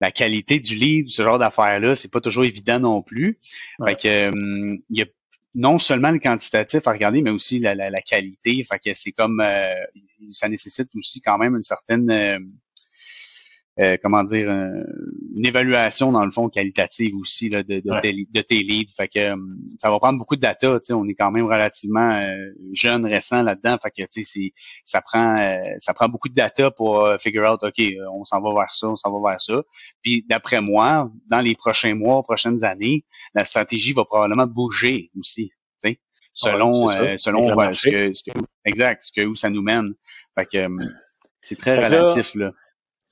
La 0.01 0.11
qualité 0.11 0.59
du 0.59 0.75
livre, 0.75 1.09
ce 1.09 1.23
genre 1.23 1.39
d'affaires-là, 1.39 1.95
c'est 1.95 2.11
pas 2.11 2.19
toujours 2.19 2.43
évident 2.43 2.79
non 2.79 3.01
plus. 3.01 3.39
Fait 3.85 3.95
que, 3.95 4.07
euh, 4.07 4.77
il 4.89 4.99
y 4.99 5.01
a 5.01 5.05
non 5.55 5.77
seulement 5.77 6.11
le 6.11 6.19
quantitatif 6.19 6.85
à 6.87 6.91
regarder, 6.91 7.21
mais 7.21 7.29
aussi 7.29 7.59
la, 7.59 7.73
la, 7.73 8.01
qualité. 8.01 8.65
Fait 8.69 8.79
que 8.79 8.93
c'est 8.93 9.13
comme 9.13 9.39
euh, 9.39 9.73
ça 10.31 10.49
nécessite 10.49 10.89
aussi 10.95 11.21
quand 11.21 11.37
même 11.37 11.55
une 11.55 11.63
certaine 11.63 12.11
euh, 13.79 13.97
comment 14.03 14.23
dire, 14.23 14.47
une 14.49 15.45
évaluation 15.45 16.11
dans 16.11 16.23
le 16.23 16.29
fond 16.29 16.47
qualitative 16.47 17.15
aussi 17.15 17.49
là, 17.49 17.63
de, 17.63 17.79
de, 17.79 17.99
tes, 18.01 18.27
de, 18.31 18.41
tes, 18.41 18.59
leads. 18.59 18.93
Fait 18.95 19.07
que 19.07 19.17
euh, 19.17 19.35
ça 19.79 19.89
va 19.89 19.97
prendre 19.97 20.19
beaucoup 20.19 20.35
de 20.35 20.41
data. 20.41 20.77
On 20.91 21.07
est 21.07 21.15
quand 21.15 21.31
même 21.31 21.45
relativement 21.45 22.21
euh, 22.21 22.51
jeune, 22.71 23.03
récent 23.07 23.41
là-dedans. 23.41 23.77
Fait 23.81 23.89
que 23.89 24.03
c'est, 24.11 24.53
ça 24.85 25.01
prend 25.01 25.35
ça 25.79 25.93
prend 25.95 26.07
beaucoup 26.07 26.29
de 26.29 26.35
data 26.35 26.69
pour 26.69 27.09
figure 27.19 27.51
out, 27.51 27.63
OK, 27.63 27.81
on 28.11 28.23
s'en 28.25 28.41
va 28.41 28.53
vers 28.53 28.73
ça, 28.73 28.89
on 28.89 28.95
s'en 28.95 29.11
va 29.11 29.31
vers 29.31 29.41
ça. 29.41 29.63
Puis 30.03 30.23
d'après 30.29 30.61
moi, 30.61 31.09
dans 31.31 31.39
les 31.39 31.55
prochains 31.55 31.95
mois, 31.95 32.21
prochaines 32.21 32.63
années, 32.63 33.05
la 33.33 33.43
stratégie 33.43 33.93
va 33.93 34.05
probablement 34.05 34.45
bouger 34.45 35.09
aussi. 35.17 35.51
Selon, 36.35 36.87
selon 37.17 37.71
ce 37.73 37.89
que, 37.89 38.13
ce 38.13 38.23
que, 38.23 38.31
exact, 38.65 39.03
ce 39.03 39.11
que 39.11 39.23
où 39.23 39.35
ça 39.35 39.51
nous 39.51 39.61
mène. 39.61 39.93
Fait 40.35 40.47
que 40.47 40.67
c'est 41.41 41.55
très 41.55 41.85
relatif 41.85 42.33
là. 42.33 42.45
Là, 42.47 42.51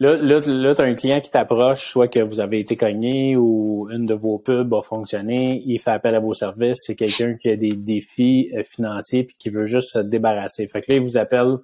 là, 0.02 0.16
là 0.16 0.42
tu 0.42 0.82
as 0.82 0.86
un 0.86 0.94
client 0.96 1.22
qui 1.22 1.30
t'approche, 1.30 1.88
soit 1.88 2.08
que 2.08 2.20
vous 2.20 2.40
avez 2.40 2.60
été 2.60 2.76
cogné 2.76 3.36
ou 3.36 3.88
une 3.92 4.06
de 4.06 4.14
vos 4.14 4.40
pubs 4.40 4.74
a 4.74 4.82
fonctionné, 4.82 5.62
il 5.66 5.80
fait 5.80 5.92
appel 5.92 6.16
à 6.16 6.20
vos 6.20 6.34
services, 6.34 6.80
c'est 6.82 6.96
quelqu'un 6.96 7.36
qui 7.36 7.50
a 7.50 7.56
des 7.56 7.74
défis 7.74 8.52
euh, 8.56 8.64
financiers 8.64 9.24
puis 9.24 9.36
qui 9.38 9.50
veut 9.50 9.66
juste 9.66 9.92
se 9.94 10.00
débarrasser. 10.00 10.68
Fait 10.68 10.82
que 10.82 10.92
là, 10.92 10.98
il 10.98 11.04
vous 11.04 11.18
appelle. 11.18 11.58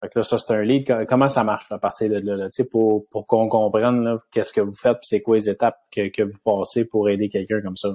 Fait 0.00 0.08
que 0.08 0.18
là, 0.18 0.24
ça, 0.24 0.38
c'est 0.38 0.52
un 0.52 0.62
lead. 0.62 1.06
Comment 1.06 1.28
ça 1.28 1.44
marche 1.44 1.66
à 1.70 1.78
partir 1.78 2.08
de 2.08 2.18
là, 2.18 2.36
là? 2.36 2.48
Pour, 2.70 3.06
pour 3.08 3.26
qu'on 3.26 3.48
comprenne 3.48 4.18
qu'est-ce 4.32 4.52
que 4.52 4.60
vous 4.60 4.74
faites 4.74 4.98
c'est 5.02 5.20
quoi 5.20 5.36
les 5.36 5.48
étapes 5.48 5.78
que, 5.90 6.08
que 6.08 6.22
vous 6.22 6.38
passez 6.44 6.84
pour 6.84 7.08
aider 7.08 7.28
quelqu'un 7.28 7.60
comme 7.60 7.76
ça? 7.76 7.94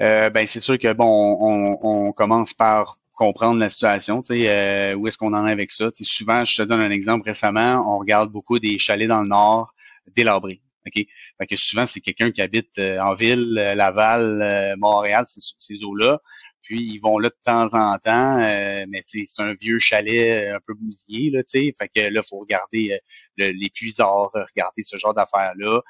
Euh, 0.00 0.30
ben 0.30 0.46
c'est 0.46 0.60
sûr 0.60 0.78
que 0.78 0.92
bon, 0.92 1.38
on, 1.40 1.78
on 1.82 2.12
commence 2.12 2.54
par 2.54 2.99
comprendre 3.20 3.58
la 3.58 3.68
situation, 3.68 4.22
tu 4.22 4.34
sais, 4.34 4.48
euh, 4.48 4.94
où 4.94 5.06
est-ce 5.06 5.18
qu'on 5.18 5.34
en 5.34 5.46
est 5.46 5.52
avec 5.52 5.70
ça. 5.70 5.90
souvent, 6.00 6.42
je 6.46 6.56
te 6.56 6.62
donne 6.62 6.80
un 6.80 6.90
exemple 6.90 7.26
récemment, 7.26 7.84
on 7.86 7.98
regarde 7.98 8.32
beaucoup 8.32 8.58
des 8.58 8.78
chalets 8.78 9.08
dans 9.08 9.20
le 9.20 9.28
nord 9.28 9.74
délabrés. 10.16 10.62
OK? 10.86 10.94
Fait 10.94 11.46
que 11.46 11.56
souvent, 11.56 11.84
c'est 11.84 12.00
quelqu'un 12.00 12.30
qui 12.30 12.40
habite 12.40 12.78
euh, 12.78 12.98
en 12.98 13.14
ville, 13.14 13.58
euh, 13.58 13.74
Laval, 13.74 14.74
Montréal, 14.78 15.26
ces, 15.26 15.84
eaux-là. 15.84 16.22
Puis 16.62 16.80
ils 16.82 16.98
vont 16.98 17.18
là 17.18 17.28
de 17.28 17.36
temps 17.44 17.74
en 17.74 17.98
temps, 17.98 18.36
mais 18.88 19.02
c'est 19.04 19.26
un 19.38 19.52
vieux 19.52 19.78
chalet 19.78 20.48
un 20.54 20.60
peu 20.66 20.72
bousillé, 20.72 21.30
là, 21.30 21.42
tu 21.42 21.66
sais. 21.66 21.74
Fait 21.78 21.88
que 21.88 22.00
là, 22.08 22.22
faut 22.22 22.38
regarder 22.38 23.00
les 23.36 23.70
puisards, 23.74 24.30
regarder 24.32 24.82
ce 24.82 24.96
genre 24.96 25.12
d'affaires-là. 25.12 25.82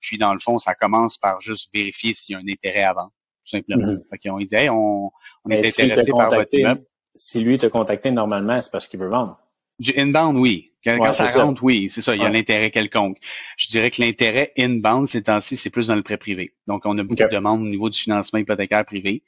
puis 0.00 0.18
dans 0.18 0.32
le 0.32 0.38
fond, 0.40 0.58
ça 0.58 0.74
commence 0.74 1.18
par 1.18 1.40
juste 1.40 1.70
vérifier 1.72 2.14
s'il 2.14 2.32
y 2.32 2.36
a 2.36 2.40
un 2.40 2.48
intérêt 2.48 2.84
avant 2.84 3.12
tout 3.48 3.56
simplement. 3.56 3.92
Mm 3.92 4.30
ont 4.30 4.38
dit, 4.38 4.68
on, 4.70 5.10
on 5.44 5.50
est 5.50 5.66
intéressé 5.66 6.10
par 6.10 6.30
votre 6.30 6.54
immeuble. 6.54 6.82
Si 7.14 7.40
lui 7.40 7.58
t'a 7.58 7.68
contacté 7.68 8.10
normalement, 8.10 8.60
c'est 8.60 8.70
parce 8.70 8.86
qu'il 8.86 9.00
veut 9.00 9.08
vendre. 9.08 9.38
Du 9.78 9.92
inbound, 9.96 10.38
oui. 10.38 10.72
Quand, 10.84 11.12
ça 11.12 11.26
rentre, 11.26 11.62
oui, 11.64 11.88
c'est 11.90 12.00
ça, 12.00 12.14
il 12.14 12.22
y 12.22 12.24
a 12.24 12.28
l'intérêt 12.28 12.70
quelconque. 12.70 13.18
Je 13.56 13.68
dirais 13.68 13.90
que 13.90 14.00
l'intérêt 14.00 14.52
inbound, 14.56 15.06
ces 15.06 15.24
temps-ci, 15.24 15.56
c'est 15.56 15.70
plus 15.70 15.88
dans 15.88 15.96
le 15.96 16.02
prêt 16.02 16.16
privé. 16.16 16.54
Donc, 16.66 16.86
on 16.86 16.96
a 16.98 17.02
beaucoup 17.02 17.22
de 17.22 17.34
demandes 17.34 17.62
au 17.62 17.68
niveau 17.68 17.90
du 17.90 17.98
financement 17.98 18.38
hypothécaire 18.38 18.84
privé. 18.86 19.22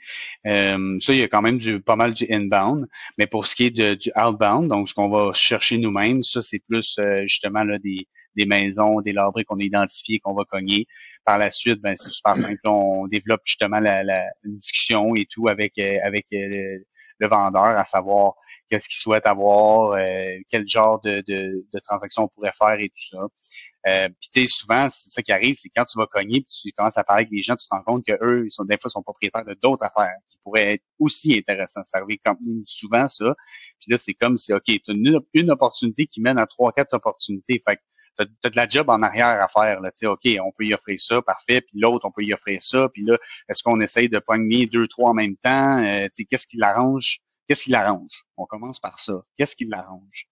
Euh, 0.46 0.96
ça, 1.00 1.12
il 1.12 1.18
y 1.18 1.22
a 1.22 1.28
quand 1.28 1.42
même 1.42 1.58
du, 1.58 1.80
pas 1.80 1.96
mal 1.96 2.14
du 2.14 2.26
inbound. 2.30 2.86
Mais 3.18 3.26
pour 3.26 3.46
ce 3.46 3.56
qui 3.56 3.66
est 3.66 3.70
de, 3.70 3.94
du 3.94 4.10
outbound, 4.16 4.68
donc 4.68 4.88
ce 4.88 4.94
qu'on 4.94 5.08
va 5.08 5.32
chercher 5.34 5.76
nous-mêmes, 5.78 6.22
ça, 6.22 6.40
c'est 6.40 6.60
plus 6.60 6.96
euh, 6.98 7.22
justement 7.22 7.64
là, 7.64 7.78
des, 7.78 8.06
des 8.36 8.46
maisons, 8.46 9.00
des 9.00 9.12
labrés 9.12 9.44
qu'on 9.44 9.58
a 9.58 9.62
identifiés, 9.62 10.20
qu'on 10.20 10.34
va 10.34 10.44
cogner. 10.44 10.86
Par 11.24 11.38
la 11.38 11.50
suite, 11.50 11.80
ben, 11.80 11.94
c'est 11.96 12.10
super 12.10 12.36
simple. 12.36 12.58
On 12.66 13.06
développe 13.06 13.42
justement 13.44 13.78
la, 13.78 14.02
la 14.02 14.24
une 14.44 14.56
discussion 14.56 15.14
et 15.14 15.26
tout 15.26 15.48
avec, 15.48 15.74
euh, 15.78 15.98
avec 16.02 16.26
euh, 16.32 16.78
le, 17.18 17.28
vendeur, 17.28 17.62
à 17.62 17.84
savoir 17.84 18.34
qu'est-ce 18.70 18.88
qu'il 18.88 18.98
souhaite 18.98 19.26
avoir, 19.26 19.92
euh, 19.92 20.38
quel 20.48 20.66
genre 20.66 21.00
de, 21.00 21.22
de, 21.26 21.66
de, 21.72 21.78
transaction 21.80 22.24
on 22.24 22.28
pourrait 22.28 22.52
faire 22.56 22.78
et 22.80 22.88
tout 22.88 23.16
ça. 23.16 23.26
Euh, 23.86 24.08
puis 24.32 24.46
souvent, 24.46 24.88
ça 24.90 25.22
qui 25.22 25.32
arrive, 25.32 25.54
c'est 25.56 25.70
quand 25.74 25.84
tu 25.84 25.98
vas 25.98 26.06
cogner, 26.06 26.40
puis 26.40 26.70
tu 26.70 26.72
commences 26.72 26.98
à 26.98 27.04
parler 27.04 27.22
avec 27.22 27.32
les 27.32 27.42
gens, 27.42 27.56
tu 27.56 27.66
te 27.66 27.74
rends 27.74 27.82
compte 27.82 28.06
que 28.06 28.12
eux, 28.22 28.44
ils 28.46 28.50
sont 28.50 28.64
des 28.64 28.76
fois 28.78 28.90
sont 28.90 29.02
propriétaires 29.02 29.44
de 29.44 29.54
d'autres 29.54 29.84
affaires 29.84 30.14
qui 30.28 30.38
pourraient 30.44 30.74
être 30.74 30.84
aussi 30.98 31.36
intéressantes. 31.36 31.86
Ça 31.86 31.98
arrive 31.98 32.18
comme 32.24 32.38
souvent 32.64 33.08
ça. 33.08 33.34
Puis 33.80 33.90
là, 33.90 33.98
c'est 33.98 34.14
comme 34.14 34.36
si 34.36 34.52
OK, 34.52 34.64
tu 34.64 34.80
as 34.88 34.92
une, 34.92 35.20
une, 35.32 35.50
opportunité 35.50 36.06
qui 36.06 36.20
mène 36.20 36.38
à 36.38 36.46
trois, 36.46 36.72
quatre 36.72 36.94
opportunités. 36.94 37.62
Fait 37.66 37.76
que 37.76 37.82
tu 38.24 38.46
as, 38.46 38.50
de 38.50 38.56
la 38.56 38.68
job 38.68 38.88
en 38.88 39.02
arrière 39.02 39.40
à 39.40 39.48
faire. 39.48 39.80
Là, 39.80 39.90
OK, 40.04 40.28
on 40.42 40.52
peut 40.52 40.64
y 40.64 40.74
offrir 40.74 40.98
ça, 40.98 41.22
parfait. 41.22 41.60
Puis 41.60 41.78
l'autre, 41.78 42.06
on 42.06 42.12
peut 42.12 42.24
y 42.24 42.32
offrir 42.32 42.60
ça. 42.62 42.88
Puis 42.88 43.04
là, 43.04 43.18
est-ce 43.48 43.62
qu'on 43.62 43.80
essaye 43.80 44.08
de 44.08 44.18
pogner 44.18 44.66
deux, 44.66 44.86
trois 44.86 45.10
en 45.10 45.14
même 45.14 45.36
temps? 45.36 45.82
Euh, 45.84 46.08
qu'est-ce 46.30 46.46
qui 46.46 46.56
l'arrange? 46.56 47.20
Qu'est-ce 47.48 47.64
qui 47.64 47.70
l'arrange? 47.70 48.24
On 48.36 48.46
commence 48.46 48.78
par 48.78 48.98
ça. 48.98 49.22
Qu'est-ce 49.36 49.56
qui 49.56 49.64
l'arrange? 49.64 50.28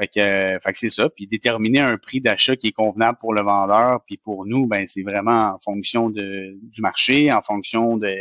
Fait 0.00 0.08
que, 0.08 0.20
euh, 0.20 0.58
fait 0.60 0.72
que 0.72 0.78
c'est 0.78 0.88
ça. 0.88 1.10
Puis 1.10 1.26
déterminer 1.26 1.80
un 1.80 1.98
prix 1.98 2.22
d'achat 2.22 2.56
qui 2.56 2.68
est 2.68 2.72
convenable 2.72 3.18
pour 3.20 3.34
le 3.34 3.42
vendeur, 3.42 4.00
puis 4.06 4.16
pour 4.16 4.46
nous, 4.46 4.66
ben 4.66 4.86
c'est 4.86 5.02
vraiment 5.02 5.52
en 5.54 5.58
fonction 5.62 6.08
de, 6.08 6.56
du 6.62 6.80
marché, 6.80 7.30
en 7.30 7.42
fonction 7.42 7.98
de, 7.98 8.14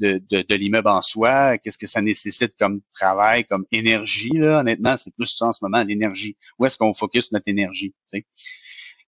de, 0.00 0.20
de, 0.28 0.54
l'immeuble 0.54 0.88
en 0.88 1.00
soi, 1.00 1.56
qu'est-ce 1.56 1.78
que 1.78 1.86
ça 1.86 2.02
nécessite 2.02 2.52
comme 2.58 2.82
travail, 2.92 3.44
comme 3.44 3.64
énergie. 3.72 4.32
Là, 4.34 4.60
honnêtement, 4.60 4.98
c'est 4.98 5.14
plus 5.14 5.34
ça 5.34 5.46
en 5.46 5.52
ce 5.54 5.60
moment, 5.64 5.82
l'énergie. 5.82 6.36
Où 6.58 6.66
est-ce 6.66 6.76
qu'on 6.76 6.92
focus 6.92 7.32
notre 7.32 7.48
énergie? 7.48 7.94
Tu 8.12 8.18
sais? 8.18 8.26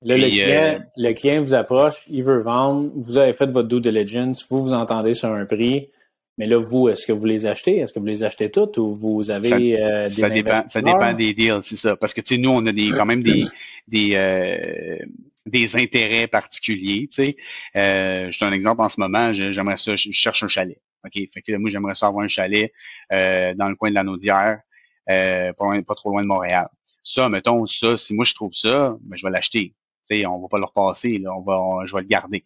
Là, 0.00 0.16
le, 0.16 0.28
client, 0.28 0.46
euh, 0.48 0.78
le 0.96 1.12
client 1.12 1.42
vous 1.42 1.54
approche, 1.54 2.02
il 2.08 2.22
veut 2.22 2.40
vendre, 2.40 2.92
vous 2.94 3.18
avez 3.18 3.34
fait 3.34 3.50
votre 3.50 3.68
due 3.68 3.80
diligence, 3.80 4.46
vous 4.48 4.60
vous 4.60 4.72
entendez 4.72 5.12
sur 5.12 5.32
un 5.32 5.44
prix. 5.44 5.90
Mais 6.38 6.46
là, 6.46 6.58
vous, 6.58 6.88
est-ce 6.88 7.06
que 7.06 7.12
vous 7.12 7.24
les 7.24 7.46
achetez? 7.46 7.78
Est-ce 7.78 7.92
que 7.92 7.98
vous 7.98 8.06
les 8.06 8.22
achetez 8.22 8.50
toutes 8.50 8.76
ou 8.76 8.92
vous 8.92 9.30
avez 9.30 9.48
ça, 9.48 9.56
euh, 9.56 10.04
des 10.04 10.10
ça 10.10 10.28
dépend, 10.28 10.62
ça 10.68 10.82
dépend 10.82 11.12
des 11.14 11.32
deals, 11.32 11.60
c'est 11.62 11.76
ça. 11.76 11.96
Parce 11.96 12.12
que 12.12 12.20
tu 12.20 12.34
sais, 12.34 12.40
nous, 12.40 12.50
on 12.50 12.64
a 12.66 12.72
des 12.72 12.90
quand 12.90 13.06
même 13.06 13.22
des 13.22 13.46
des 13.88 14.10
euh, 14.14 14.98
des 15.46 15.76
intérêts 15.76 16.26
particuliers. 16.26 17.08
Tu 17.10 17.24
sais, 17.24 17.36
euh, 17.76 18.30
je 18.30 18.38
donne 18.38 18.52
un 18.52 18.56
exemple 18.56 18.82
en 18.82 18.88
ce 18.88 19.00
moment. 19.00 19.32
J'aimerais 19.32 19.76
ça, 19.76 19.96
je 19.96 20.10
cherche 20.10 20.42
un 20.42 20.48
chalet. 20.48 20.80
Ok, 21.04 21.14
fait 21.32 21.42
que 21.42 21.56
moi, 21.56 21.70
j'aimerais 21.70 21.94
ça 21.94 22.08
avoir 22.08 22.24
un 22.24 22.28
chalet 22.28 22.72
euh, 23.12 23.54
dans 23.54 23.68
le 23.68 23.76
coin 23.76 23.90
de 23.90 23.94
la 23.94 24.02
Naudière, 24.02 24.60
euh, 25.08 25.52
pas, 25.52 25.82
pas 25.82 25.94
trop 25.94 26.10
loin 26.10 26.22
de 26.22 26.26
Montréal. 26.26 26.68
Ça, 27.02 27.28
mettons, 27.28 27.64
ça, 27.66 27.96
si 27.96 28.14
moi 28.14 28.24
je 28.24 28.34
trouve 28.34 28.52
ça, 28.52 28.96
ben, 29.00 29.16
je 29.16 29.24
vais 29.24 29.30
l'acheter. 29.30 29.74
Sais, 30.06 30.24
on 30.24 30.38
va 30.38 30.48
pas 30.48 30.58
le 30.58 30.64
repasser, 30.64 31.20
on 31.26 31.42
va, 31.42 31.84
je 31.84 31.94
vais 31.94 32.02
le 32.02 32.06
garder. 32.06 32.44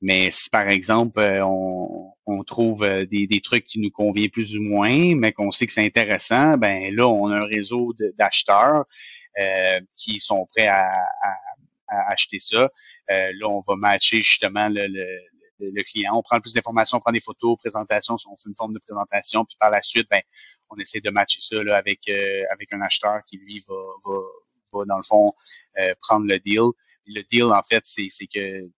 Mais 0.00 0.30
si 0.30 0.50
par 0.50 0.68
exemple 0.68 1.20
euh, 1.20 1.44
on, 1.44 2.12
on 2.26 2.42
trouve 2.42 2.82
euh, 2.82 3.06
des, 3.06 3.26
des, 3.26 3.40
trucs 3.40 3.66
qui 3.66 3.80
nous 3.80 3.90
conviennent 3.90 4.30
plus 4.30 4.56
ou 4.56 4.62
moins, 4.62 5.14
mais 5.14 5.32
qu'on 5.32 5.50
sait 5.50 5.66
que 5.66 5.72
c'est 5.72 5.84
intéressant, 5.84 6.56
ben 6.56 6.94
là 6.94 7.06
on 7.06 7.28
a 7.28 7.36
un 7.36 7.44
réseau 7.44 7.94
d'acheteurs 8.18 8.84
euh, 9.38 9.80
qui 9.94 10.18
sont 10.20 10.46
prêts 10.46 10.66
à, 10.66 10.90
acheter 12.08 12.38
ça. 12.38 12.70
là 13.10 13.48
on 13.48 13.62
va 13.68 13.76
matcher 13.76 14.22
justement 14.22 14.70
le, 14.70 14.86
le, 15.60 15.82
client. 15.82 16.14
On 16.16 16.22
prend 16.22 16.40
plus 16.40 16.54
d'informations, 16.54 16.96
on 16.96 17.00
prend 17.00 17.12
des 17.12 17.20
photos, 17.20 17.58
présentations, 17.58 18.16
on 18.30 18.36
fait 18.36 18.48
une 18.48 18.56
forme 18.56 18.72
de 18.72 18.78
présentation, 18.78 19.44
puis 19.44 19.58
par 19.60 19.70
la 19.70 19.82
suite, 19.82 20.08
ben, 20.10 20.22
on 20.70 20.76
essaie 20.78 21.00
de 21.00 21.10
matcher 21.10 21.42
ça 21.42 21.62
là, 21.62 21.76
avec, 21.76 22.10
avec 22.50 22.72
un 22.72 22.80
acheteur 22.80 23.20
qui, 23.26 23.36
lui, 23.36 23.62
va, 23.68 23.74
va, 24.06 24.18
va 24.72 24.84
dans 24.86 24.96
le 24.96 25.02
fond, 25.02 25.34
prendre 26.00 26.26
le 26.26 26.38
deal. 26.38 26.70
Le 27.06 27.22
deal, 27.30 27.44
en 27.44 27.62
fait, 27.62 27.82
c'est 27.84 28.08
que 28.26 28.68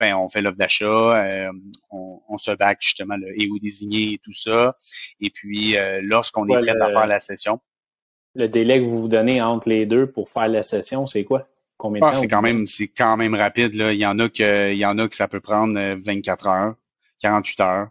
ben, 0.00 0.16
on 0.16 0.28
fait 0.28 0.42
l'offre 0.42 0.56
d'achat, 0.56 0.84
euh, 0.84 1.52
on, 1.90 2.36
se 2.36 2.50
back 2.50 2.78
justement 2.80 3.16
le 3.16 3.40
et 3.40 3.48
où 3.48 3.58
désigner 3.58 4.14
et 4.14 4.20
tout 4.22 4.32
ça. 4.32 4.76
Et 5.20 5.30
puis, 5.30 5.76
euh, 5.76 6.00
lorsqu'on 6.02 6.48
est 6.48 6.60
prêt 6.60 6.80
à 6.80 6.90
faire 6.90 7.06
la 7.06 7.20
session. 7.20 7.60
Le 8.34 8.48
délai 8.48 8.80
que 8.80 8.84
vous 8.84 9.02
vous 9.02 9.08
donnez 9.08 9.40
entre 9.40 9.68
les 9.68 9.86
deux 9.86 10.10
pour 10.10 10.28
faire 10.28 10.48
la 10.48 10.62
session, 10.62 11.06
c'est 11.06 11.24
quoi? 11.24 11.48
Combien 11.76 12.00
de 12.00 12.06
ah, 12.06 12.12
temps? 12.12 12.18
C'est 12.18 12.28
quand 12.28 12.42
même, 12.42 12.66
c'est 12.66 12.88
quand 12.88 13.16
même 13.16 13.34
rapide, 13.34 13.74
là. 13.74 13.92
Il 13.92 13.98
y 14.00 14.06
en 14.06 14.18
a 14.18 14.28
que, 14.28 14.72
il 14.72 14.78
y 14.78 14.84
en 14.84 14.98
a 14.98 15.08
que 15.08 15.14
ça 15.14 15.28
peut 15.28 15.40
prendre 15.40 15.78
24 16.04 16.46
euh, 16.46 16.50
heures, 16.50 16.74
48 17.20 17.60
heures. 17.60 17.88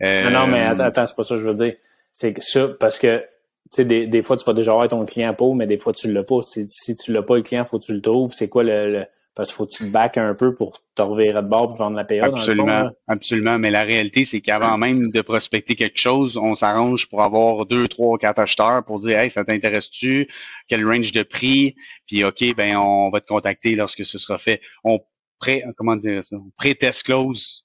non, 0.00 0.30
non, 0.30 0.46
mais 0.48 0.62
attends, 0.62 1.06
c'est 1.06 1.14
pas 1.14 1.24
ça 1.24 1.36
que 1.36 1.40
je 1.40 1.48
veux 1.48 1.54
dire. 1.54 1.76
C'est 2.12 2.34
que 2.34 2.42
ça, 2.42 2.66
parce 2.66 2.98
que 2.98 3.24
sais, 3.70 3.84
des, 3.84 4.06
des, 4.06 4.22
fois, 4.22 4.36
tu 4.36 4.44
vas 4.44 4.54
déjà 4.54 4.72
avoir 4.72 4.88
ton 4.88 5.04
client 5.04 5.34
pour, 5.34 5.54
mais 5.54 5.66
des 5.66 5.78
fois, 5.78 5.92
tu 5.92 6.12
l'as 6.12 6.24
pas. 6.24 6.40
Si, 6.42 6.64
si 6.66 6.96
tu 6.96 7.12
l'as 7.12 7.22
pas, 7.22 7.36
le 7.36 7.42
client, 7.42 7.64
faut 7.64 7.78
que 7.78 7.84
tu 7.84 7.94
le 7.94 8.00
trouves. 8.00 8.32
C'est 8.32 8.48
quoi 8.48 8.64
le, 8.64 9.04
parce 9.38 9.50
qu'il 9.50 9.56
faut 9.56 9.66
que 9.66 9.70
tu 9.70 9.84
te 9.84 9.88
back 9.90 10.18
un 10.18 10.34
peu 10.34 10.52
pour 10.52 10.82
te 10.96 11.00
revirer 11.00 11.32
de 11.32 11.46
bord 11.46 11.68
pour 11.68 11.76
vendre 11.76 11.96
la 11.96 12.02
période. 12.02 12.30
Absolument, 12.30 12.90
absolument. 13.06 13.56
Mais 13.60 13.70
la 13.70 13.84
réalité, 13.84 14.24
c'est 14.24 14.40
qu'avant 14.40 14.76
même 14.78 15.12
de 15.12 15.20
prospecter 15.20 15.76
quelque 15.76 16.00
chose, 16.00 16.36
on 16.36 16.56
s'arrange 16.56 17.08
pour 17.08 17.22
avoir 17.22 17.64
deux, 17.64 17.86
trois, 17.86 18.18
quatre 18.18 18.40
acheteurs 18.40 18.84
pour 18.84 18.98
dire, 18.98 19.16
hey, 19.16 19.30
ça 19.30 19.44
t'intéresse-tu? 19.44 20.26
Quel 20.66 20.84
range 20.84 21.12
de 21.12 21.22
prix? 21.22 21.76
Puis, 22.08 22.24
OK, 22.24 22.52
ben, 22.56 22.78
on 22.78 23.10
va 23.10 23.20
te 23.20 23.28
contacter 23.28 23.76
lorsque 23.76 24.04
ce 24.04 24.18
sera 24.18 24.38
fait. 24.38 24.60
On 24.82 24.98
pré, 25.38 25.62
comment 25.76 25.94
dire 25.94 26.24
ça? 26.24 26.34
On 26.34 26.50
pré-test 26.56 27.04
close, 27.04 27.64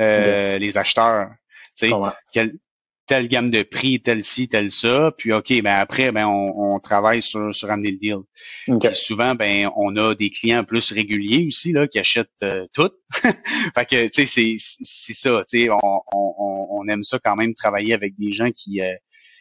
euh, 0.00 0.58
les 0.58 0.76
acheteurs. 0.76 1.28
Quel, 2.32 2.58
telle 3.10 3.26
gamme 3.26 3.50
de 3.50 3.64
prix, 3.64 4.00
tel 4.00 4.22
ci, 4.22 4.46
tel 4.46 4.70
ça. 4.70 5.12
Puis 5.18 5.32
OK, 5.32 5.48
ben 5.62 5.74
après, 5.74 6.12
ben 6.12 6.28
on, 6.28 6.78
travaille 6.78 7.22
sur, 7.22 7.52
sur 7.52 7.68
amener 7.68 7.90
le 7.90 7.96
deal. 7.98 8.18
souvent, 8.94 9.34
ben 9.34 9.68
on 9.74 9.96
a 9.96 10.14
des 10.14 10.30
clients 10.30 10.62
plus 10.62 10.92
réguliers 10.92 11.44
aussi 11.48 11.72
là 11.72 11.88
qui 11.88 11.98
achètent 11.98 12.30
euh, 12.44 12.66
tout. 12.72 12.92
fait 13.74 13.84
que 13.84 14.06
tu 14.06 14.26
sais, 14.28 14.56
c'est 14.58 15.12
ça. 15.12 15.42
Tu 15.50 15.64
sais, 15.64 15.70
on, 15.70 16.02
on, 16.14 16.66
on, 16.70 16.86
aime 16.86 17.02
ça 17.02 17.18
quand 17.18 17.34
même 17.34 17.52
travailler 17.52 17.94
avec 17.94 18.16
des 18.16 18.32
gens 18.32 18.52
qui 18.52 18.80
euh, 18.80 18.94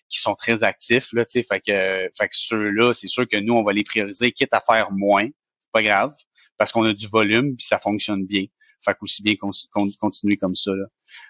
qui 0.09 0.19
sont 0.19 0.33
très 0.33 0.63
actifs 0.63 1.13
là. 1.13 1.23
Tu 1.25 1.39
sais, 1.39 1.45
fait 1.47 1.59
que 1.59 2.09
fait 2.17 2.27
que 2.27 2.35
ceux-là, 2.35 2.95
c'est 2.95 3.07
sûr 3.07 3.27
que 3.29 3.37
nous 3.37 3.53
on 3.53 3.63
va 3.63 3.71
les 3.71 3.83
prioriser, 3.83 4.31
quitte 4.31 4.53
à 4.55 4.61
faire 4.61 4.89
moins, 4.91 5.27
c'est 5.27 5.71
pas 5.71 5.83
grave, 5.83 6.15
parce 6.57 6.71
qu'on 6.71 6.85
a 6.85 6.93
du 6.93 7.07
volume 7.07 7.55
puis 7.55 7.67
ça 7.67 7.77
fonctionne 7.77 8.25
bien. 8.25 8.45
Fait 8.83 8.93
qu'aussi 8.99 9.21
bien 9.23 9.35
continuer 9.35 10.37
comme 10.37 10.55
ça. 10.55 10.71
Là. 10.71 10.85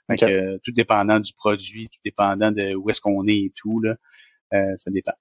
Fait 0.09 0.23
euh, 0.23 0.57
tout 0.63 0.71
dépendant 0.71 1.19
du 1.19 1.33
produit, 1.33 1.89
tout 1.89 1.99
dépendant 2.05 2.51
de 2.51 2.75
où 2.75 2.89
est-ce 2.89 3.01
qu'on 3.01 3.27
est 3.27 3.37
et 3.37 3.53
tout, 3.55 3.79
là, 3.81 3.95
euh, 4.53 4.75
ça 4.77 4.91
dépend. 4.91 5.13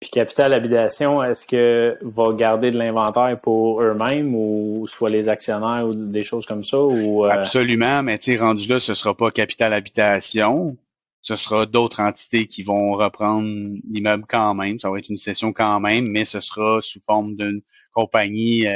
Puis 0.00 0.10
Capital 0.10 0.52
Habitation, 0.52 1.22
est-ce 1.22 1.46
que 1.46 1.96
va 2.02 2.32
garder 2.34 2.70
de 2.70 2.76
l'inventaire 2.76 3.40
pour 3.40 3.80
eux-mêmes 3.80 4.34
ou 4.34 4.86
soit 4.86 5.08
les 5.08 5.28
actionnaires 5.28 5.86
ou 5.86 5.94
des 5.94 6.24
choses 6.24 6.44
comme 6.46 6.62
ça? 6.62 6.78
Ou, 6.78 7.24
euh? 7.24 7.30
Absolument, 7.30 8.02
mais 8.02 8.18
tu 8.18 8.36
rendu 8.36 8.68
là, 8.68 8.80
ce 8.80 8.92
sera 8.92 9.14
pas 9.14 9.30
Capital 9.30 9.72
Habitation. 9.72 10.76
Ce 11.22 11.36
sera 11.36 11.64
d'autres 11.64 12.00
entités 12.00 12.46
qui 12.46 12.62
vont 12.62 12.92
reprendre 12.92 13.48
l'immeuble 13.90 14.24
quand 14.28 14.54
même. 14.54 14.78
Ça 14.78 14.90
va 14.90 14.98
être 14.98 15.08
une 15.08 15.16
session 15.16 15.54
quand 15.54 15.80
même, 15.80 16.06
mais 16.06 16.26
ce 16.26 16.40
sera 16.40 16.82
sous 16.82 17.00
forme 17.06 17.34
d'une 17.36 17.62
compagnie 17.94 18.66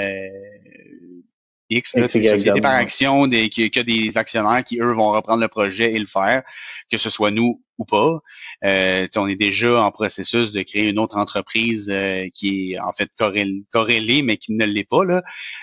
X, 1.71 1.93
c'est 1.93 2.23
société 2.23 2.61
par 2.61 2.75
action, 2.75 3.27
des, 3.27 3.49
qui, 3.49 3.71
a 3.79 3.83
des 3.83 4.17
actionnaires 4.17 4.65
qui, 4.65 4.79
eux, 4.81 4.93
vont 4.93 5.13
reprendre 5.13 5.41
le 5.41 5.49
projet 5.49 5.93
et 5.93 5.99
le 5.99 6.07
faire, 6.07 6.43
que 6.91 6.97
ce 6.97 7.11
soit 7.11 7.31
nous 7.31 7.63
ou 7.79 7.85
pas. 7.85 8.21
Euh, 8.64 9.07
on 9.17 9.29
est 9.29 9.37
déjà 9.37 9.83
en 9.83 9.91
processus 9.91 10.53
de 10.53 10.62
créer 10.62 10.88
une 10.88 10.99
autre 10.99 11.17
entreprise 11.17 11.88
euh, 11.91 12.29
qui 12.35 12.73
est 12.73 12.81
en 12.81 12.93
fait 12.93 13.11
corrélée, 13.17 14.23
mais 14.23 14.37
qui 14.37 14.53
ne 14.53 14.67
l'est 14.67 14.88
pas, 14.88 15.05
là, 15.05 15.23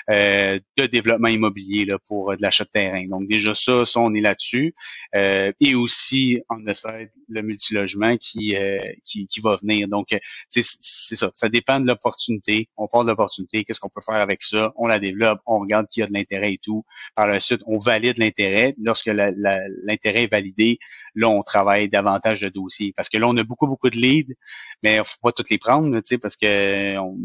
euh, 0.10 0.60
de 0.78 0.86
développement 0.86 1.28
immobilier 1.28 1.86
là, 1.86 1.98
pour 2.08 2.36
de 2.36 2.42
l'achat 2.42 2.64
de 2.64 2.70
terrain. 2.70 3.06
Donc 3.08 3.28
déjà 3.28 3.54
ça, 3.54 3.86
ça 3.86 4.00
on 4.00 4.14
est 4.14 4.22
là-dessus. 4.22 4.74
et 5.14 5.76
aussi, 5.76 6.40
on 6.50 6.66
essaie 6.68 7.12
le 7.28 7.42
multilogement 7.42 8.16
qui, 8.18 8.56
qui, 9.04 9.28
qui 9.28 9.40
va 9.42 9.58
venir. 9.58 9.88
Donc, 9.88 10.08
c'est 10.50 10.62
ça. 10.64 11.32
Ça 11.34 11.50
dépend 11.50 11.80
de 11.80 11.88
l'opportunité. 11.88 12.70
On 12.78 12.88
parle 12.88 13.06
de 13.06 13.12
l'opportunité. 13.12 13.64
Qu'est-ce 13.64 13.80
qu'on 13.80 13.90
peut 13.90 14.02
faire 14.02 14.16
avec 14.16 14.42
ça? 14.42 14.74
On 14.76 14.88
la 14.88 15.00
développe, 15.00 15.40
on 15.46 15.60
regarde 15.60 15.88
qui 15.90 16.02
a 16.02 16.08
de 16.08 16.14
l'intérêt 16.14 16.54
et 16.54 16.60
tout. 16.62 16.86
Par 17.16 17.28
la 17.28 17.40
suite, 17.40 17.62
on 17.66 17.78
valide 17.78 18.18
l'intérêt. 18.18 18.76
Lorsque 18.82 19.08
l'intérêt 19.08 20.24
est 20.24 20.32
validé, 20.32 20.80
là, 21.16 21.30
on 21.30 21.44
travaille 21.44 21.90
davantage 21.90 22.05
de 22.06 22.50
dossiers. 22.50 22.94
Parce 22.96 23.10
que 23.10 23.18
là, 23.18 23.28
on 23.28 23.38
a 23.38 23.44
beaucoup, 23.44 23.68
beaucoup 23.68 23.90
de 23.90 23.98
leads, 23.98 24.34
mais 24.84 24.98
il 24.98 25.04
faut 25.04 25.18
pas 25.22 25.32
toutes 25.32 25.50
les 25.50 25.58
prendre, 25.58 25.96
tu 25.98 26.02
sais, 26.06 26.18
parce 26.18 26.36
que 26.36 26.98
on, 26.98 27.18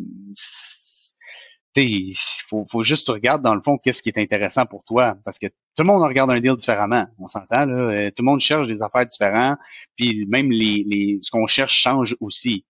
il 1.76 2.14
faut, 2.48 2.66
faut 2.68 2.82
juste 2.82 3.06
tu 3.06 3.12
regardes 3.12 3.42
dans 3.42 3.54
le 3.54 3.62
fond 3.62 3.78
qu'est-ce 3.78 4.02
qui 4.02 4.08
est 4.08 4.18
intéressant 4.18 4.66
pour 4.66 4.84
toi. 4.84 5.16
Parce 5.24 5.38
que 5.38 5.46
tout 5.46 5.82
le 5.82 5.84
monde 5.84 6.02
regarde 6.02 6.32
un 6.32 6.40
deal 6.40 6.56
différemment. 6.56 7.06
On 7.18 7.28
s'entend, 7.28 7.66
là. 7.66 7.74
Euh, 7.74 8.10
tout 8.10 8.22
le 8.22 8.26
monde 8.26 8.40
cherche 8.40 8.66
des 8.66 8.82
affaires 8.82 9.06
différentes. 9.06 9.58
Puis 9.96 10.26
même 10.26 10.50
les, 10.50 10.84
les 10.86 11.18
ce 11.22 11.30
qu'on 11.30 11.46
cherche 11.46 11.74
change 11.74 12.16
aussi. 12.20 12.64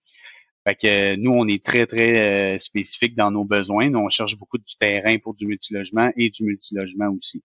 Fait 0.66 0.74
que 0.74 1.16
nous, 1.16 1.32
on 1.32 1.48
est 1.48 1.64
très, 1.64 1.86
très 1.86 2.56
euh, 2.56 2.58
spécifique 2.58 3.16
dans 3.16 3.30
nos 3.30 3.44
besoins. 3.44 3.88
Nous, 3.88 3.98
on 3.98 4.10
cherche 4.10 4.36
beaucoup 4.36 4.58
du 4.58 4.76
terrain 4.78 5.16
pour 5.18 5.34
du 5.34 5.46
multilogement 5.46 6.10
et 6.16 6.28
du 6.28 6.44
multilogement 6.44 7.08
aussi. 7.08 7.42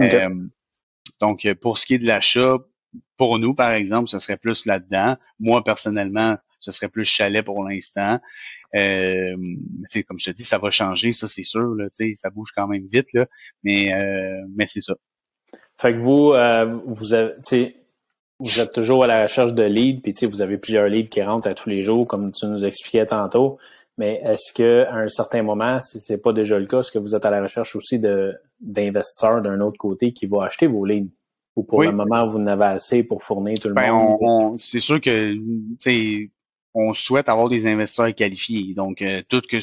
Euh, 0.00 0.28
donc, 1.20 1.48
pour 1.60 1.78
ce 1.78 1.86
qui 1.86 1.94
est 1.94 1.98
de 1.98 2.06
l'achat, 2.06 2.58
pour 3.16 3.38
nous, 3.38 3.54
par 3.54 3.72
exemple, 3.72 4.08
ce 4.08 4.18
serait 4.18 4.36
plus 4.36 4.66
là-dedans. 4.66 5.16
Moi, 5.40 5.62
personnellement, 5.64 6.36
ce 6.58 6.70
serait 6.70 6.88
plus 6.88 7.04
chalet 7.04 7.44
pour 7.44 7.64
l'instant. 7.64 8.18
Euh, 8.74 9.36
comme 10.08 10.18
je 10.18 10.30
te 10.30 10.36
dis, 10.36 10.44
ça 10.44 10.58
va 10.58 10.70
changer, 10.70 11.12
ça 11.12 11.28
c'est 11.28 11.42
sûr. 11.42 11.74
Ça 12.20 12.30
bouge 12.30 12.50
quand 12.54 12.66
même 12.66 12.86
vite, 12.90 13.12
là, 13.12 13.26
mais, 13.62 13.92
euh, 13.94 14.44
mais 14.54 14.66
c'est 14.66 14.82
ça. 14.82 14.94
Fait 15.78 15.92
que 15.92 15.98
vous, 15.98 16.32
euh, 16.32 16.64
vous 16.86 17.14
avez, 17.14 17.34
vous 18.38 18.60
êtes 18.60 18.72
toujours 18.72 19.04
à 19.04 19.06
la 19.06 19.22
recherche 19.22 19.52
de 19.52 19.64
leads, 19.64 20.00
puis 20.02 20.26
vous 20.26 20.42
avez 20.42 20.58
plusieurs 20.58 20.88
leads 20.88 21.08
qui 21.08 21.22
rentrent 21.22 21.48
à 21.48 21.54
tous 21.54 21.68
les 21.68 21.82
jours, 21.82 22.06
comme 22.06 22.32
tu 22.32 22.46
nous 22.46 22.64
expliquais 22.64 23.06
tantôt. 23.06 23.58
Mais 23.98 24.20
est-ce 24.22 24.52
que 24.52 24.84
à 24.84 24.96
un 24.96 25.08
certain 25.08 25.42
moment, 25.42 25.80
si 25.80 26.00
c'est 26.00 26.18
pas 26.18 26.32
déjà 26.32 26.58
le 26.58 26.66
cas, 26.66 26.80
est-ce 26.80 26.90
que 26.90 26.98
vous 26.98 27.14
êtes 27.14 27.24
à 27.24 27.30
la 27.30 27.42
recherche 27.42 27.76
aussi 27.76 27.98
d'investisseurs 28.60 29.40
d'un 29.40 29.60
autre 29.60 29.78
côté 29.78 30.12
qui 30.12 30.26
vont 30.26 30.40
acheter 30.40 30.66
vos 30.66 30.84
leads? 30.84 31.10
Ou 31.56 31.64
pour 31.64 31.82
le 31.82 31.92
moment, 31.92 32.28
vous 32.28 32.38
n'avez 32.38 32.66
assez 32.66 33.02
pour 33.02 33.22
fournir 33.22 33.58
tout 33.58 33.68
le 33.68 33.74
ben, 33.74 33.90
monde? 33.90 34.58
c'est 34.58 34.80
sûr 34.80 35.00
que 35.00 35.34
on 36.74 36.92
souhaite 36.92 37.30
avoir 37.30 37.48
des 37.48 37.66
investisseurs 37.66 38.14
qualifiés. 38.14 38.74
Donc, 38.74 39.00
euh, 39.00 39.22
tout 39.26 39.40
que 39.40 39.56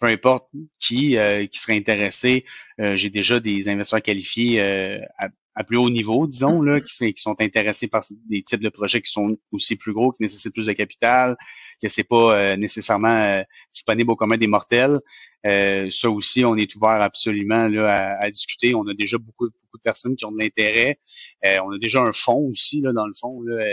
peu 0.00 0.08
importe 0.08 0.48
qui 0.80 1.16
euh, 1.16 1.46
qui 1.46 1.60
serait 1.60 1.76
intéressé, 1.76 2.44
euh, 2.80 2.96
j'ai 2.96 3.10
déjà 3.10 3.38
des 3.38 3.68
investisseurs 3.68 4.02
qualifiés 4.02 4.60
à, 4.60 5.28
à, 5.60 5.64
plus 5.64 5.76
haut 5.76 5.90
niveau, 5.90 6.26
disons, 6.26 6.62
là, 6.62 6.80
qui, 6.80 7.12
sont 7.16 7.36
intéressés 7.40 7.88
par 7.88 8.04
des 8.28 8.42
types 8.42 8.60
de 8.60 8.68
projets 8.68 9.00
qui 9.00 9.10
sont 9.10 9.36
aussi 9.52 9.76
plus 9.76 9.92
gros, 9.92 10.12
qui 10.12 10.22
nécessitent 10.22 10.52
plus 10.52 10.66
de 10.66 10.72
capital, 10.72 11.36
que 11.82 11.88
c'est 11.88 12.04
pas 12.04 12.36
euh, 12.36 12.56
nécessairement 12.56 13.08
euh, 13.08 13.42
disponible 13.72 14.10
au 14.10 14.16
commun 14.16 14.36
des 14.36 14.46
mortels. 14.46 15.00
Euh, 15.46 15.88
ça 15.90 16.10
aussi, 16.10 16.44
on 16.44 16.56
est 16.56 16.74
ouvert 16.76 17.00
absolument 17.02 17.68
là, 17.68 18.18
à, 18.20 18.30
discuter. 18.30 18.74
On 18.74 18.86
a 18.86 18.94
déjà 18.94 19.18
beaucoup, 19.18 19.46
beaucoup 19.46 19.78
de 19.78 19.82
personnes 19.82 20.16
qui 20.16 20.24
ont 20.24 20.32
de 20.32 20.38
l'intérêt. 20.38 20.98
on 21.44 21.72
a 21.72 21.78
déjà 21.78 22.02
un 22.02 22.12
fonds 22.12 22.48
aussi, 22.48 22.80
là, 22.80 22.92
dans 22.92 23.06
le 23.06 23.14
fond, 23.18 23.42
là, 23.42 23.64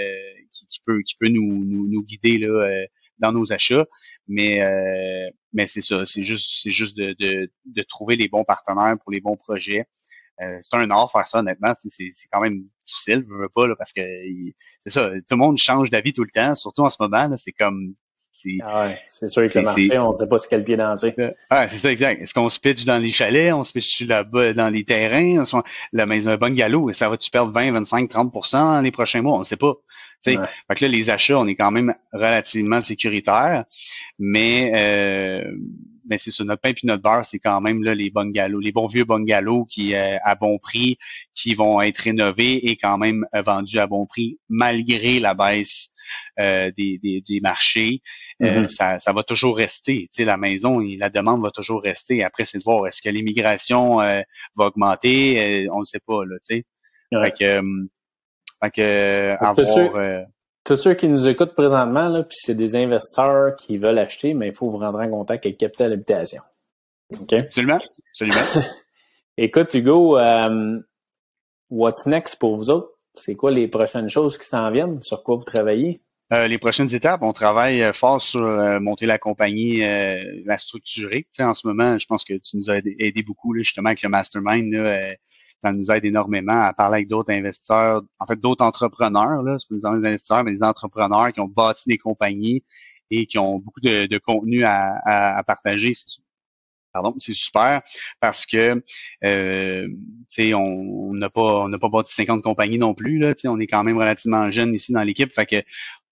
qui, 0.54 0.68
qui, 0.68 0.80
peut, 0.86 1.02
qui 1.02 1.16
peut 1.20 1.30
nous, 1.30 1.66
nous, 1.66 1.88
nous 1.88 2.04
guider 2.04 2.38
là, 2.38 2.86
dans 3.20 3.32
nos 3.32 3.52
achats. 3.52 3.86
Mais, 4.28 4.62
mais 5.54 5.68
c'est 5.68 5.82
ça, 5.82 6.06
c'est 6.06 6.24
juste, 6.24 6.62
c'est 6.62 6.72
juste 6.72 6.98
de, 6.98 7.16
de, 7.20 7.52
de 7.66 7.82
trouver 7.84 8.16
les 8.16 8.30
bons 8.30 8.46
partenaires 8.46 8.96
pour 9.04 9.12
les 9.12 9.20
bons 9.20 9.38
projets. 9.38 9.86
Euh, 10.42 10.58
c'est 10.62 10.76
un 10.76 10.90
art 10.92 11.12
faire 11.12 11.26
ça, 11.26 11.40
honnêtement. 11.40 11.74
C'est 11.80 12.12
quand 12.32 12.42
même 12.42 12.64
difficile, 12.86 13.26
je 13.28 13.34
veux 13.34 13.50
pas, 13.50 13.68
là, 13.68 13.76
parce 13.78 13.92
que 13.92 14.02
c'est 14.84 14.90
ça, 14.90 15.10
tout 15.10 15.24
le 15.32 15.38
monde 15.38 15.58
change 15.58 15.90
d'avis 15.90 16.14
tout 16.14 16.24
le 16.24 16.30
temps, 16.30 16.56
surtout 16.56 16.82
en 16.82 16.90
ce 16.90 16.98
moment. 17.00 17.30
C'est 17.36 17.52
comme 17.52 17.96
ah 18.62 18.88
ouais, 18.88 19.00
c'est 19.08 19.30
sûr 19.30 19.52
que 19.52 19.58
le 19.58 19.66
marché, 19.66 19.98
on 19.98 20.12
ne 20.12 20.18
sait 20.18 20.28
pas 20.28 20.38
ce 20.38 20.48
quel 20.48 20.64
pied 20.64 20.78
danser. 20.78 21.16
Ah, 21.50 21.68
c'est 21.70 21.78
ça, 21.78 21.92
exact. 21.92 22.22
Est-ce 22.22 22.34
qu'on 22.34 22.50
se 22.50 22.60
pitch 22.60 22.86
dans 22.86 23.02
les 23.02 23.10
chalets, 23.10 23.54
on 23.54 23.64
se 23.64 23.72
pitch 23.72 24.02
là-bas 24.02 24.54
dans 24.54 24.70
les 24.70 24.84
terrains, 24.84 25.44
la 25.92 26.06
maison 26.06 26.38
un 26.40 26.52
galop, 26.52 26.90
et 26.90 26.94
ça 26.94 27.10
va-tu 27.10 27.30
perdre 27.32 27.52
20, 27.52 27.72
25, 27.72 28.10
30 28.10 28.34
dans 28.54 28.82
les 28.82 28.92
prochains 28.92 29.22
mois? 29.22 29.36
On 29.36 29.40
ne 29.40 29.44
sait 29.44 29.58
pas. 29.58 29.74
Ouais. 30.26 30.36
Fait 30.68 30.76
que 30.76 30.86
là, 30.86 30.92
les 30.92 31.10
achats, 31.10 31.38
on 31.38 31.48
est 31.48 31.56
quand 31.56 31.72
même 31.72 31.94
relativement 32.12 32.82
sécuritaire, 32.82 33.66
mais 34.20 34.72
euh, 34.76 35.52
mais 36.10 36.18
c'est 36.18 36.32
sur 36.32 36.46
notre 36.46 36.62
pain 36.62 36.74
puis 36.74 36.88
notre 36.88 37.04
beurre, 37.04 37.26
c'est 37.26 37.40
quand 37.40 37.62
même 37.62 37.84
là 37.84 37.94
les 37.96 38.10
bungalows, 38.10 38.60
les 38.60 38.72
bons 38.72 38.88
vieux 38.88 39.06
bungalows 39.06 39.66
qui 39.66 39.94
euh, 39.96 40.18
à 40.24 40.36
bon 40.36 40.58
prix, 40.60 40.98
qui 41.34 41.54
vont 41.54 41.82
être 41.82 42.00
rénovés 42.00 42.70
et 42.70 42.78
quand 42.78 42.98
même 42.98 43.26
euh, 43.36 43.42
vendus 43.42 43.80
à 43.80 43.88
bon 43.88 44.06
prix 44.06 44.40
malgré 44.50 45.20
la 45.20 45.34
baisse 45.34 45.90
euh, 46.40 46.72
des, 46.78 47.00
des, 47.02 47.40
marchés. 47.42 48.02
Mm-hmm. 48.40 48.68
ça, 48.68 49.00
ça 49.00 49.14
va 49.14 49.24
toujours 49.24 49.58
rester. 49.58 50.10
Tu 50.14 50.24
sais, 50.24 50.26
la 50.26 50.38
maison 50.38 50.82
et 50.82 50.96
la 50.96 51.10
demande 51.10 51.42
va 51.42 51.52
toujours 51.52 51.82
rester. 51.82 52.24
Après, 52.24 52.46
c'est 52.46 52.60
de 52.60 52.64
voir 52.64 52.88
est-ce 52.88 53.02
que 53.02 53.10
l'immigration 53.10 53.98
va 53.98 54.24
augmenter? 54.56 55.68
on 55.72 55.80
ne 55.80 55.84
sait 55.84 56.00
pas 56.00 56.24
là. 56.24 56.36
Tu 56.48 56.58
sais. 56.58 56.66
Fait 57.12 57.32
que, 57.32 57.62
fait 58.64 58.72
que 58.72 59.38
avoir, 59.40 60.28
tous 60.68 60.76
ceux 60.76 60.96
qui 60.96 61.08
nous 61.08 61.30
écoutent 61.30 61.56
présentement, 61.56 62.10
là, 62.10 62.24
puis 62.24 62.38
c'est 62.38 62.54
des 62.54 62.76
investisseurs 62.76 63.56
qui 63.56 63.78
veulent 63.78 63.98
acheter, 63.98 64.34
mais 64.34 64.48
il 64.48 64.54
faut 64.54 64.68
vous 64.68 64.78
rendre 64.78 65.00
en 65.00 65.10
contact 65.10 65.46
avec 65.46 65.58
Capital 65.58 65.94
Habitation. 65.94 66.42
OK? 67.18 67.32
Absolument. 67.32 67.80
Absolument. 68.12 68.68
Écoute, 69.38 69.74
Hugo, 69.74 70.18
euh, 70.18 70.78
what's 71.70 72.06
next 72.06 72.38
pour 72.38 72.58
vous 72.58 72.70
autres? 72.70 72.90
C'est 73.16 73.36
quoi 73.36 73.50
les 73.50 73.70
prochaines 73.70 74.10
choses 74.10 74.38
qui 74.38 74.46
s'en 74.46 74.70
viennent? 74.70 75.02
Sur 75.02 75.24
quoi 75.24 75.38
vous 75.38 75.46
travaillez? 75.46 76.02
Euh, 76.34 76.48
les 76.48 76.58
prochaines 76.58 76.94
étapes, 76.94 77.22
on 77.24 77.32
travaille 77.32 77.82
euh, 77.82 77.94
fort 77.94 78.22
sur 78.22 78.42
monter 78.82 79.06
la 79.06 79.18
compagnie, 79.18 79.80
la 79.80 80.58
structurer. 80.58 81.24
Tu 81.24 81.38
sais, 81.38 81.44
en 81.44 81.54
ce 81.54 81.66
moment, 81.66 81.98
je 81.98 82.06
pense 82.08 82.26
que 82.26 82.34
tu 82.34 82.58
nous 82.58 82.70
as 82.70 82.80
aidé, 82.80 83.24
beaucoup 83.24 83.54
là, 83.54 83.64
justement 83.64 83.88
avec 83.88 84.02
le 84.02 84.10
mastermind. 84.10 84.74
Là, 84.74 85.16
ça 85.60 85.72
nous 85.72 85.92
aide 85.92 86.06
énormément 86.06 86.62
à 86.62 86.74
parler 86.74 86.98
avec 86.98 87.08
d'autres 87.08 87.32
investisseurs, 87.32 88.04
en 88.20 88.26
fait 88.26 88.40
d'autres 88.40 88.64
entrepreneurs, 88.64 89.42
là, 89.44 89.58
c'est 89.60 89.68
pas 89.70 89.98
des 89.98 90.08
investisseurs, 90.08 90.44
mais 90.44 90.54
des 90.54 90.64
entrepreneurs 90.64 91.32
qui 91.34 91.40
ont 91.40 91.48
bâti 91.48 91.84
des 91.88 91.98
compagnies 91.98 92.64
et 93.10 93.26
qui 93.26 93.38
ont 93.38 93.60
beaucoup 93.60 93.82
de, 93.82 94.18
contenu 94.20 94.64
à, 94.66 95.44
partager. 95.46 95.94
Pardon, 96.94 97.14
c'est 97.20 97.34
super 97.34 97.82
parce 98.20 98.46
que 98.46 98.82
euh, 99.24 99.88
on 100.40 101.14
n'a 101.14 101.30
pas 101.30 101.66
on 101.66 101.70
n'a 101.70 101.78
pas 101.78 101.90
bâti 101.90 102.14
50 102.14 102.42
compagnies 102.42 102.80
non 102.80 102.96
plus 102.96 103.20
là, 103.20 103.34
on 103.46 103.60
est 103.60 103.68
quand 103.68 103.84
même 103.84 103.98
relativement 103.98 104.50
jeune 104.50 104.74
ici 104.74 104.94
dans 104.94 105.04
l'équipe, 105.04 105.32
fait 105.34 105.46
que 105.46 105.64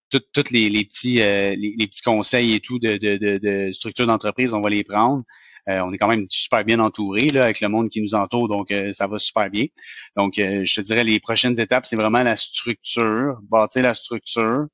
tous 0.10 0.52
les, 0.52 0.70
les, 0.70 0.86
petits 0.86 1.22
euh, 1.22 1.56
les, 1.58 1.88
petits 1.88 2.04
conseils 2.04 2.54
et 2.54 2.60
tout 2.60 2.78
de, 2.78 2.98
de, 2.98 3.18
de, 3.18 3.38
de 3.38 3.72
structure 3.74 4.06
d'entreprise, 4.06 4.54
on 4.54 4.62
va 4.62 4.70
les 4.70 4.84
prendre. 4.84 5.24
Euh, 5.70 5.80
on 5.80 5.92
est 5.94 5.98
quand 5.98 6.08
même 6.08 6.26
super 6.30 6.64
bien 6.64 6.80
entouré 6.80 7.28
là, 7.30 7.44
avec 7.44 7.60
le 7.62 7.70
monde 7.70 7.90
qui 7.90 8.02
nous 8.02 8.16
entoure, 8.16 8.48
donc 8.48 8.72
euh, 8.72 8.94
ça 8.94 9.08
va 9.08 9.18
super 9.18 9.50
bien. 9.50 9.66
Donc, 10.16 10.34
je 10.38 10.76
te 10.76 10.82
dirais, 10.82 11.04
les 11.04 11.20
prochaines 11.20 11.60
étapes, 11.60 11.86
c'est 11.86 11.96
vraiment 11.96 12.24
la 12.24 12.36
structure, 12.36 13.40
bâtir 13.50 13.84
la 13.84 13.94
structure. 13.94 14.68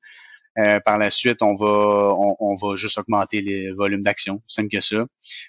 par 0.84 0.98
la 0.98 1.08
suite, 1.08 1.42
on 1.42 1.54
va 1.54 2.14
on, 2.40 2.54
va 2.56 2.76
juste 2.76 2.98
augmenter 2.98 3.40
les 3.40 3.72
volumes 3.72 4.02
d'action, 4.02 4.42
simple 4.46 4.68
que 4.68 4.82
ça. 4.82 5.06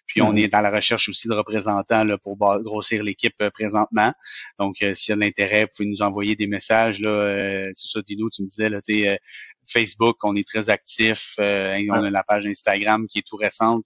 Puis 0.07 0.21
on 0.21 0.31
mm-hmm. 0.33 0.45
est 0.45 0.47
dans 0.47 0.61
la 0.61 0.71
recherche 0.71 1.09
aussi 1.09 1.27
de 1.27 1.33
représentants 1.33 2.05
là, 2.05 2.17
pour 2.17 2.37
grossir 2.37 3.03
l'équipe 3.03 3.35
présentement. 3.53 4.13
Donc, 4.59 4.77
s'il 4.93 5.11
y 5.11 5.11
a 5.11 5.15
de 5.15 5.21
l'intérêt, 5.21 5.63
vous 5.63 5.71
pouvez 5.75 5.89
nous 5.89 6.01
envoyer 6.01 6.35
des 6.37 6.47
messages. 6.47 7.01
Là, 7.01 7.65
c'est 7.73 7.87
ça, 7.89 8.01
Dino, 8.01 8.29
tu 8.29 8.43
me 8.43 8.47
disais, 8.47 8.69
là, 8.69 8.79
Facebook, 9.67 10.17
on 10.23 10.35
est 10.35 10.47
très 10.47 10.69
actif. 10.69 11.35
Euh, 11.39 11.77
on 11.89 12.03
a 12.03 12.09
la 12.09 12.23
page 12.23 12.45
Instagram 12.45 13.07
qui 13.07 13.19
est 13.19 13.27
tout 13.27 13.37
récente. 13.37 13.85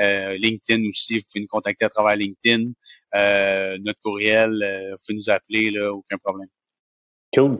Euh, 0.00 0.36
LinkedIn 0.38 0.88
aussi, 0.88 1.18
vous 1.18 1.24
pouvez 1.30 1.40
nous 1.42 1.48
contacter 1.48 1.84
à 1.84 1.88
travers 1.88 2.16
LinkedIn. 2.16 2.70
Euh, 3.14 3.76
notre 3.82 4.00
courriel, 4.00 4.50
vous 4.92 4.96
pouvez 5.06 5.16
nous 5.16 5.30
appeler, 5.30 5.70
là, 5.70 5.92
aucun 5.92 6.18
problème. 6.18 6.48
Cool. 7.34 7.58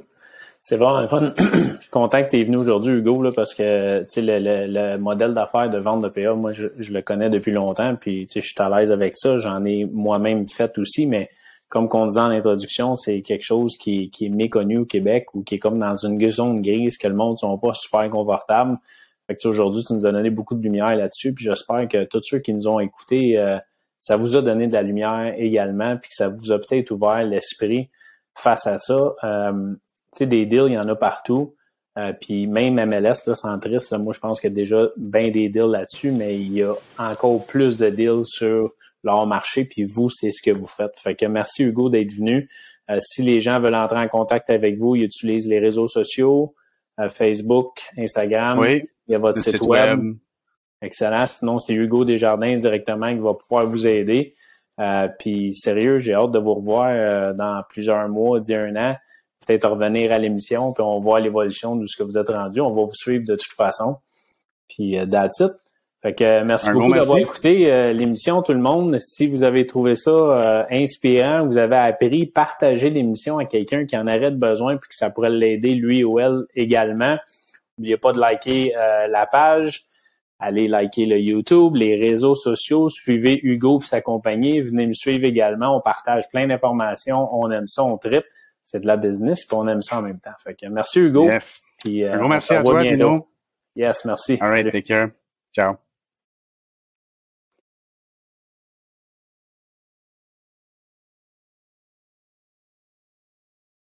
C'est 0.63 0.77
vraiment 0.77 1.07
fun. 1.09 1.35
je 1.39 1.81
suis 1.81 1.91
content 1.91 2.25
que 2.25 2.31
tu 2.31 2.41
es 2.41 2.45
venu 2.45 2.57
aujourd'hui, 2.57 2.95
Hugo, 2.95 3.23
là, 3.23 3.31
parce 3.33 3.55
que 3.55 4.07
le, 4.17 4.39
le, 4.39 4.67
le 4.67 4.97
modèle 4.97 5.35
d'affaires 5.35 5.69
de 5.69 5.79
vente 5.79 6.01
de 6.01 6.09
PA, 6.09 6.35
moi, 6.35 6.53
je, 6.53 6.69
je, 6.79 6.93
le 6.93 7.03
connais 7.03 7.29
depuis 7.29 7.53
longtemps, 7.53 7.95
puis 7.97 8.27
je 8.35 8.41
suis 8.41 8.55
à 8.59 8.71
l'aise 8.71 8.91
avec 8.91 9.15
ça. 9.17 9.37
J'en 9.37 9.65
ai 9.67 9.85
moi-même 9.85 10.49
fait 10.49 10.79
aussi, 10.79 11.07
mais 11.07 11.29
comme 11.75 11.89
qu'on 11.89 12.07
disait 12.07 12.21
en 12.21 12.31
introduction, 12.31 12.95
c'est 12.95 13.21
quelque 13.23 13.43
chose 13.43 13.77
qui, 13.77 14.09
est 14.21 14.29
méconnu 14.29 14.79
au 14.79 14.85
Québec 14.85 15.27
ou 15.35 15.43
qui 15.43 15.57
est 15.57 15.59
comme 15.59 15.81
dans 15.81 15.97
une 15.97 16.31
zone 16.31 16.63
grise 16.63 16.97
que 16.97 17.09
le 17.09 17.15
monde 17.15 17.33
ne 17.33 17.39
sont 17.39 17.59
pas 17.59 17.73
super 17.73 18.09
confortables. 18.11 18.79
Fait 19.27 19.35
que 19.35 19.49
aujourd'hui, 19.49 19.83
tu 19.83 19.93
nous 19.93 20.07
as 20.07 20.13
donné 20.13 20.31
beaucoup 20.31 20.55
de 20.55 20.63
lumière 20.63 20.95
là-dessus. 20.95 21.35
Puis 21.35 21.47
j'espère 21.47 21.89
que 21.89 22.05
tous 22.05 22.23
ceux 22.23 22.39
qui 22.39 22.55
nous 22.55 22.69
ont 22.69 22.79
écoutés, 22.79 23.37
euh, 23.41 23.59
ça 23.99 24.17
vous 24.17 24.37
a 24.37 24.43
donné 24.43 24.69
de 24.69 24.73
la 24.73 24.83
lumière 24.83 25.35
également, 25.37 25.97
puis 25.97 26.11
que 26.11 26.15
ça 26.15 26.29
vous 26.29 26.53
a 26.53 26.61
peut-être 26.61 26.93
ouvert 26.93 27.25
l'esprit 27.25 27.91
face 28.37 28.69
à 28.69 28.79
ça. 28.79 29.13
Euh, 29.25 29.75
tu 30.13 30.19
sais, 30.19 30.27
des 30.27 30.47
deals, 30.47 30.67
il 30.69 30.75
y 30.75 30.79
en 30.79 30.89
a 30.89 30.95
partout. 30.95 31.57
Euh, 31.99 32.13
puis 32.13 32.47
même 32.47 32.75
MLS, 32.75 33.27
là, 33.27 33.35
centriste, 33.35 33.91
là, 33.91 33.99
moi 33.99 34.13
je 34.13 34.21
pense 34.21 34.41
qu'il 34.41 34.51
y 34.51 34.53
a 34.53 34.55
déjà 34.55 34.91
bien 34.97 35.33
des 35.33 35.49
deals 35.49 35.73
là-dessus, 35.73 36.13
mais 36.13 36.39
il 36.39 36.53
y 36.53 36.63
a 36.63 36.75
encore 36.99 37.45
plus 37.45 37.79
de 37.79 37.91
deals 37.91 38.27
sur 38.27 38.75
leur 39.05 39.27
marché, 39.27 39.65
puis 39.65 39.85
vous, 39.85 40.09
c'est 40.11 40.31
ce 40.31 40.43
que 40.43 40.51
vous 40.51 40.67
faites. 40.67 40.99
Fait 40.99 41.15
que 41.15 41.27
merci 41.27 41.63
Hugo 41.63 41.89
d'être 41.91 42.13
venu. 42.13 42.49
Euh, 42.91 42.99
si 43.01 43.23
les 43.23 43.41
gens 43.41 43.61
veulent 43.61 43.75
entrer 43.75 43.99
en 43.99 44.09
contact 44.09 44.51
avec 44.51 44.79
vous, 44.79 44.97
ils 44.97 45.05
utilisent 45.05 45.49
les 45.49 45.59
réseaux 45.59 45.89
sociaux, 45.89 46.55
euh, 47.01 47.09
Facebook, 47.09 47.83
Instagram, 47.97 48.59
oui, 48.59 48.85
il 49.07 49.13
y 49.13 49.15
a 49.15 49.19
votre 49.19 49.39
site, 49.39 49.61
web. 49.63 50.01
Excellent. 50.83 51.25
Sinon, 51.27 51.59
c'est 51.59 51.73
Hugo 51.73 52.05
Desjardins 52.05 52.57
directement 52.57 53.11
qui 53.11 53.21
va 53.21 53.35
pouvoir 53.35 53.67
vous 53.67 53.87
aider. 53.87 54.35
Euh, 54.81 55.09
puis 55.19 55.55
sérieux, 55.55 55.99
j'ai 55.99 56.15
hâte 56.15 56.33
de 56.33 56.39
vous 56.39 56.55
revoir 56.55 57.35
dans 57.35 57.63
plusieurs 57.71 58.09
mois, 58.09 58.41
dix 58.41 58.55
un 58.55 58.77
an. 58.77 58.97
Peut-être 59.47 59.69
revenir 59.69 60.13
à 60.13 60.19
l'émission, 60.19 60.73
puis 60.73 60.83
on 60.83 60.99
va 60.99 61.03
voir 61.03 61.21
l'évolution 61.21 61.77
de 61.77 61.87
ce 61.87 61.97
que 61.97 62.03
vous 62.03 62.19
êtes 62.19 62.29
rendu. 62.29 62.61
On 62.61 62.75
va 62.75 62.83
vous 62.83 62.95
suivre 62.95 63.25
de 63.27 63.37
toute 63.37 63.53
façon. 63.57 63.97
Puis 64.69 64.97
that's 65.09 65.41
it. 65.41 65.53
Fait 66.05 66.13
que 66.13 66.43
merci 66.43 66.71
beaucoup 66.71 66.93
d'avoir 66.93 67.17
écouté 67.17 67.73
euh, 67.73 67.95
l'émission, 67.95 68.43
tout 68.43 68.53
le 68.53 68.61
monde. 68.61 68.99
Si 68.99 69.27
vous 69.27 69.43
avez 69.43 69.65
trouvé 69.65 69.95
ça 69.95 70.11
euh, 70.11 70.65
inspirant, 70.71 71.47
vous 71.47 71.57
avez 71.57 71.77
appris, 71.77 72.27
partagez 72.27 72.91
l'émission 72.91 73.39
à 73.39 73.47
quelqu'un 73.47 73.87
qui 73.87 73.97
en 73.97 74.07
aurait 74.07 74.31
besoin 74.31 74.77
puis 74.77 74.91
que 74.91 74.97
ça 74.97 75.09
pourrait 75.09 75.31
l'aider 75.31 75.75
lui 75.75 76.05
ou 76.05 76.21
elle 76.21 76.43
également. 76.55 77.17
N'oubliez 77.79 77.97
pas 77.97 78.13
de 78.13 78.21
liker 78.21 78.77
euh, 78.77 79.07
la 79.07 79.25
page. 79.25 79.87
Allez 80.39 80.69
liker 80.69 81.07
le 81.07 81.19
YouTube, 81.19 81.75
les 81.75 81.97
réseaux 81.97 82.35
sociaux, 82.35 82.91
suivez 82.91 83.41
Hugo 83.43 83.81
et 83.81 83.87
sa 83.87 84.03
compagnie. 84.03 84.61
Venez 84.61 84.87
me 84.87 84.93
suivre 84.93 85.25
également. 85.25 85.75
On 85.75 85.81
partage 85.81 86.29
plein 86.29 86.47
d'informations. 86.47 87.31
On 87.33 87.51
aime 87.51 87.67
ça, 87.67 87.83
on 87.83 87.97
tripe. 87.97 88.27
C'est 88.67 88.81
de 88.81 88.87
la 88.87 88.99
business, 88.99 89.47
puis 89.47 89.57
on 89.57 89.67
aime 89.69 89.81
ça 89.81 90.01
en 90.01 90.03
même 90.03 90.21
temps. 90.21 90.37
Fait 90.45 90.55
que 90.55 90.67
merci 90.67 91.01
Hugo. 91.01 91.31
Yes. 91.31 91.63
Puis, 91.83 92.05
merci 92.29 92.53
à 92.53 92.63
toi, 92.63 92.83
Dino. 92.83 93.27
Yes, 93.75 94.05
merci. 94.05 94.37
All 94.43 94.51
right, 94.51 94.71
take 94.71 94.83
care. 94.83 95.09
Ciao. 95.55 95.77